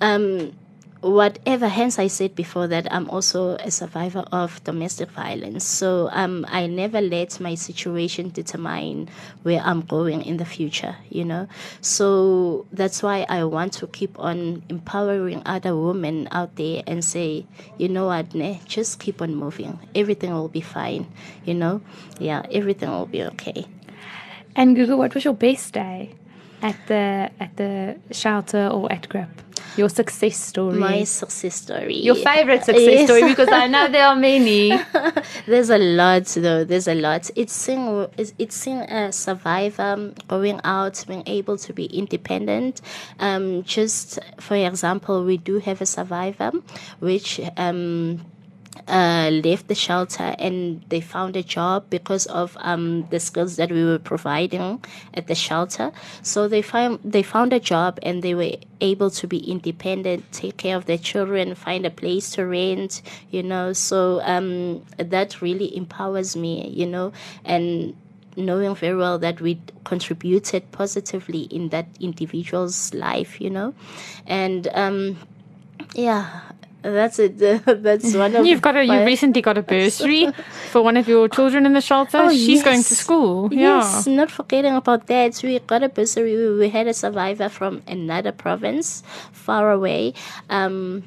Um, 0.00 0.52
whatever, 1.00 1.68
hence 1.68 1.98
I 1.98 2.06
said 2.06 2.34
before 2.34 2.66
that 2.68 2.92
I'm 2.92 3.08
also 3.10 3.56
a 3.56 3.70
survivor 3.70 4.24
of 4.32 4.62
domestic 4.64 5.10
violence. 5.10 5.64
So 5.64 6.08
um, 6.12 6.46
I 6.48 6.66
never 6.66 7.00
let 7.00 7.38
my 7.40 7.54
situation 7.54 8.30
determine 8.30 9.08
where 9.42 9.60
I'm 9.60 9.82
going 9.82 10.22
in 10.22 10.38
the 10.38 10.44
future, 10.44 10.96
you 11.10 11.24
know. 11.24 11.48
So 11.80 12.66
that's 12.72 13.02
why 13.02 13.26
I 13.28 13.44
want 13.44 13.72
to 13.74 13.86
keep 13.86 14.18
on 14.18 14.62
empowering 14.68 15.42
other 15.46 15.76
women 15.76 16.28
out 16.32 16.56
there 16.56 16.82
and 16.86 17.04
say, 17.04 17.46
you 17.78 17.88
know 17.88 18.06
what, 18.06 18.34
ne, 18.34 18.60
just 18.66 18.98
keep 19.00 19.20
on 19.22 19.34
moving. 19.34 19.78
Everything 19.94 20.32
will 20.32 20.48
be 20.48 20.60
fine, 20.60 21.06
you 21.44 21.54
know. 21.54 21.80
Yeah, 22.18 22.46
everything 22.50 22.90
will 22.90 23.06
be 23.06 23.22
okay. 23.22 23.66
And 24.54 24.76
Gugu, 24.76 24.96
what 24.96 25.14
was 25.14 25.24
your 25.24 25.34
best 25.34 25.74
day 25.74 26.14
at 26.62 26.76
the 26.88 27.30
at 27.38 27.56
the 27.56 27.98
shelter 28.10 28.68
or 28.68 28.90
at 28.90 29.08
Grip? 29.08 29.45
Your 29.76 29.88
success 29.88 30.36
story. 30.36 30.78
My 30.78 31.04
success 31.04 31.54
story. 31.56 31.96
your 32.00 32.14
favorite 32.14 32.64
success 32.64 32.86
Yes. 32.86 33.04
story 33.06 33.22
because 33.24 33.48
I 33.50 33.66
know 33.66 33.88
there 33.88 34.06
are 34.06 34.16
many. 34.16 34.70
There's 35.46 35.70
a 35.70 35.78
lot 35.78 36.24
though. 36.26 36.64
There's 36.64 36.88
a 36.88 36.94
lot. 36.94 37.30
It's 37.36 37.52
seeing 37.52 38.06
it's, 38.16 38.54
seeing 38.56 38.78
a 38.80 39.12
survivor 39.12 40.12
going 40.28 40.60
out, 40.64 41.04
being 41.06 41.24
able 41.26 41.56
to 41.58 41.72
be 41.72 41.86
independent. 41.86 42.80
Um, 43.20 43.62
just 43.64 44.18
for 44.40 44.56
example, 44.56 45.24
we 45.24 45.36
do 45.36 45.58
have 45.58 45.80
a 45.80 45.86
survivor 45.86 46.52
which 47.00 47.40
um 47.56 48.20
uh, 48.88 49.30
left 49.44 49.68
the 49.68 49.74
shelter 49.74 50.34
and 50.38 50.84
they 50.88 51.00
found 51.00 51.36
a 51.36 51.42
job 51.42 51.86
because 51.90 52.26
of 52.26 52.56
um, 52.60 53.06
the 53.10 53.20
skills 53.20 53.56
that 53.56 53.70
we 53.70 53.84
were 53.84 53.98
providing 53.98 54.84
at 55.14 55.26
the 55.26 55.34
shelter. 55.34 55.92
So 56.22 56.48
they 56.48 56.62
found 56.62 57.00
they 57.04 57.22
found 57.22 57.52
a 57.52 57.60
job 57.60 57.98
and 58.02 58.22
they 58.22 58.34
were 58.34 58.52
able 58.80 59.10
to 59.10 59.26
be 59.26 59.38
independent, 59.38 60.30
take 60.32 60.56
care 60.56 60.76
of 60.76 60.86
their 60.86 60.98
children, 60.98 61.54
find 61.54 61.84
a 61.86 61.90
place 61.90 62.30
to 62.32 62.46
rent. 62.46 63.02
You 63.30 63.42
know, 63.42 63.72
so 63.72 64.20
um, 64.22 64.84
that 64.98 65.42
really 65.42 65.76
empowers 65.76 66.36
me. 66.36 66.68
You 66.68 66.86
know, 66.86 67.12
and 67.44 67.96
knowing 68.36 68.74
very 68.74 68.96
well 68.96 69.18
that 69.18 69.40
we 69.40 69.60
contributed 69.84 70.70
positively 70.72 71.42
in 71.42 71.70
that 71.70 71.86
individual's 72.00 72.92
life. 72.94 73.40
You 73.40 73.50
know, 73.50 73.74
and 74.26 74.68
um, 74.74 75.18
yeah. 75.94 76.42
That's 76.92 77.18
it. 77.18 77.38
That's 77.66 78.14
one 78.14 78.36
of 78.36 78.46
You've 78.46 78.62
got 78.62 78.76
a 78.76 78.84
you 78.84 79.04
recently 79.04 79.42
got 79.42 79.58
a 79.58 79.62
bursary 79.62 80.30
for 80.70 80.82
one 80.82 80.96
of 80.96 81.08
your 81.08 81.28
children 81.28 81.66
in 81.66 81.72
the 81.72 81.80
shelter. 81.80 82.18
Oh, 82.18 82.30
She's 82.30 82.62
going 82.62 82.82
to 82.82 82.88
yes. 82.94 82.98
school. 82.98 83.52
Yes, 83.52 84.06
Yeah. 84.06 84.14
not 84.16 84.30
forgetting 84.30 84.74
about 84.74 85.06
that. 85.08 85.40
We 85.42 85.58
got 85.60 85.82
a 85.82 85.88
bursary. 85.88 86.36
We, 86.36 86.58
we 86.58 86.68
had 86.68 86.86
a 86.86 86.94
survivor 86.94 87.48
from 87.48 87.82
another 87.88 88.32
province 88.32 89.02
far 89.32 89.70
away. 89.72 90.14
Um, 90.50 91.04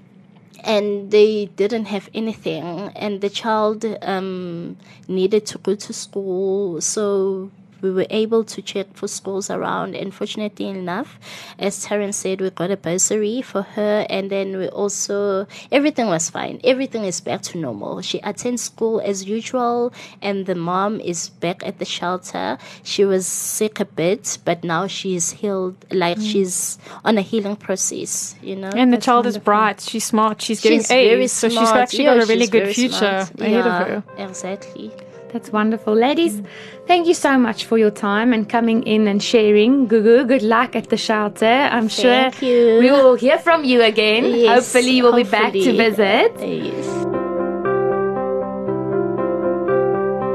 and 0.66 1.10
they 1.10 1.46
didn't 1.56 1.86
have 1.86 2.10
anything, 2.14 2.64
and 2.98 3.22
the 3.22 3.30
child 3.30 3.86
um, 4.02 4.76
needed 5.08 5.46
to 5.46 5.58
go 5.60 5.74
to 5.76 5.94
school. 5.94 6.82
So 6.82 7.50
we 7.82 7.92
were 7.92 8.08
able 8.10 8.44
to 8.44 8.62
check 8.62 8.88
for 8.94 9.08
schools 9.08 9.50
around. 9.50 9.96
And 9.96 10.14
fortunately 10.14 10.68
enough, 10.68 11.20
as 11.58 11.84
Terence 11.84 12.18
said, 12.18 12.42
we 12.42 12.50
got 12.50 12.72
a 12.72 12.78
bursary 12.78 13.42
for 13.42 13.62
her, 13.62 14.06
and 14.10 14.30
then 14.30 14.58
we 14.58 14.68
also 14.70 15.48
everything 15.72 16.08
was 16.08 16.30
fine. 16.30 16.60
Everything 16.64 17.06
is 17.06 17.22
back 17.22 17.42
to 17.44 17.58
normal. 17.58 18.02
She 18.02 18.20
attends 18.20 18.64
school 18.64 19.02
as 19.02 19.26
usual, 19.26 19.94
and 20.22 20.46
the 20.46 20.56
mom 20.56 21.00
is 21.00 21.30
back 21.30 21.66
at 21.66 21.80
the 21.80 21.86
shelter. 21.86 22.58
She 22.84 23.06
was 23.06 23.26
sick 23.28 23.80
a 23.80 23.86
bit, 23.86 24.38
but 24.46 24.64
now 24.64 24.88
she's 24.88 25.32
healed. 25.32 25.76
Like 25.92 26.18
mm. 26.18 26.32
she's 26.32 26.78
on 27.06 27.18
a 27.18 27.22
healing 27.22 27.56
process. 27.56 28.36
You 28.42 28.56
know. 28.56 28.70
And 28.70 28.92
the 28.94 28.98
That's 28.98 29.06
child 29.06 29.26
is 29.26 29.38
bright. 29.38 29.82
She's 29.82 30.06
smart. 30.06 30.42
She's 30.42 30.62
getting 30.62 30.80
She's 30.80 30.88
very 30.88 31.24
A's, 31.24 31.32
so 31.32 31.50
she's 31.50 31.70
actually 31.70 32.06
Yeah, 32.06 32.16
got 32.16 32.24
a 32.24 32.28
really 32.28 32.48
good 32.48 32.74
future 32.76 33.26
smart. 33.26 33.42
ahead 33.42 33.66
yeah, 33.66 33.82
of 33.82 33.88
her. 33.88 34.04
Exactly. 34.18 34.92
That's 35.32 35.52
wonderful. 35.52 35.94
Ladies, 35.94 36.42
thank 36.88 37.08
you 37.08 37.14
so 37.14 37.38
much 37.38 37.66
for 37.66 37.78
your 37.78 37.92
time 37.92 38.34
and 38.34 38.50
coming 38.50 38.84
in 38.84 39.08
and 39.08 39.22
sharing. 39.22 39.88
Gugu, 39.88 40.28
good 40.28 40.42
luck 40.42 40.76
at 40.76 40.90
the 40.90 40.98
shelter. 40.98 41.46
I'm 41.46 41.88
thank 41.88 42.34
sure 42.36 42.50
you. 42.50 42.80
we 42.80 42.92
will 42.92 43.16
hear 43.16 43.38
from 43.38 43.64
you 43.64 43.82
again. 43.84 44.26
Yes, 44.26 44.56
hopefully, 44.56 44.92
you 44.92 45.04
will 45.04 45.12
hopefully. 45.12 45.52
be 45.52 45.52
back 45.52 45.54
to 45.54 45.72
visit. 45.78 46.32
Yes. 46.42 47.00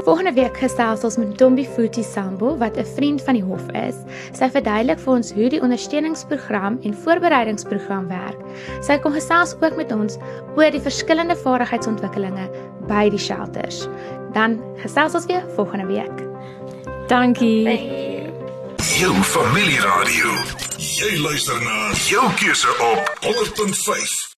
Volgende 0.05 0.33
week 0.37 0.57
gesels 0.61 1.01
ons 1.03 1.15
met 1.17 1.31
Ntombi 1.33 1.63
Futhi 1.65 2.03
Sambo 2.05 2.51
wat 2.61 2.77
'n 2.77 2.85
vriend 2.85 3.21
van 3.25 3.33
die 3.33 3.43
hof 3.43 3.65
is. 3.73 3.95
Sy 4.37 4.49
verduidelik 4.53 4.99
vir 4.99 5.13
ons 5.13 5.31
hoe 5.33 5.49
die 5.49 5.61
ondersteuningsprogram 5.61 6.77
en 6.83 6.93
voorbereidingsprogram 6.93 8.07
werk. 8.07 8.37
Sy 8.81 8.99
kom 8.99 9.11
gesels 9.11 9.55
ook 9.61 9.75
met 9.75 9.91
ons 9.91 10.17
oor 10.55 10.71
die 10.71 10.79
verskillende 10.79 11.35
vaardigheidsontwikkelinge 11.35 12.49
by 12.87 13.09
die 13.09 13.17
shelters. 13.19 13.87
dan 14.35 14.59
gesels 14.83 15.13
ons 15.13 15.25
weer 15.25 15.43
volgende 15.55 15.85
week. 15.85 16.23
Dankie. 17.07 17.63
Jou 18.99 19.15
familieradio. 19.23 20.31
Jy 20.77 21.17
luister 21.19 21.63
na 21.63 21.91
jou 21.93 22.31
keuse 22.39 22.69
op 22.91 23.17
100.5. 23.23 24.25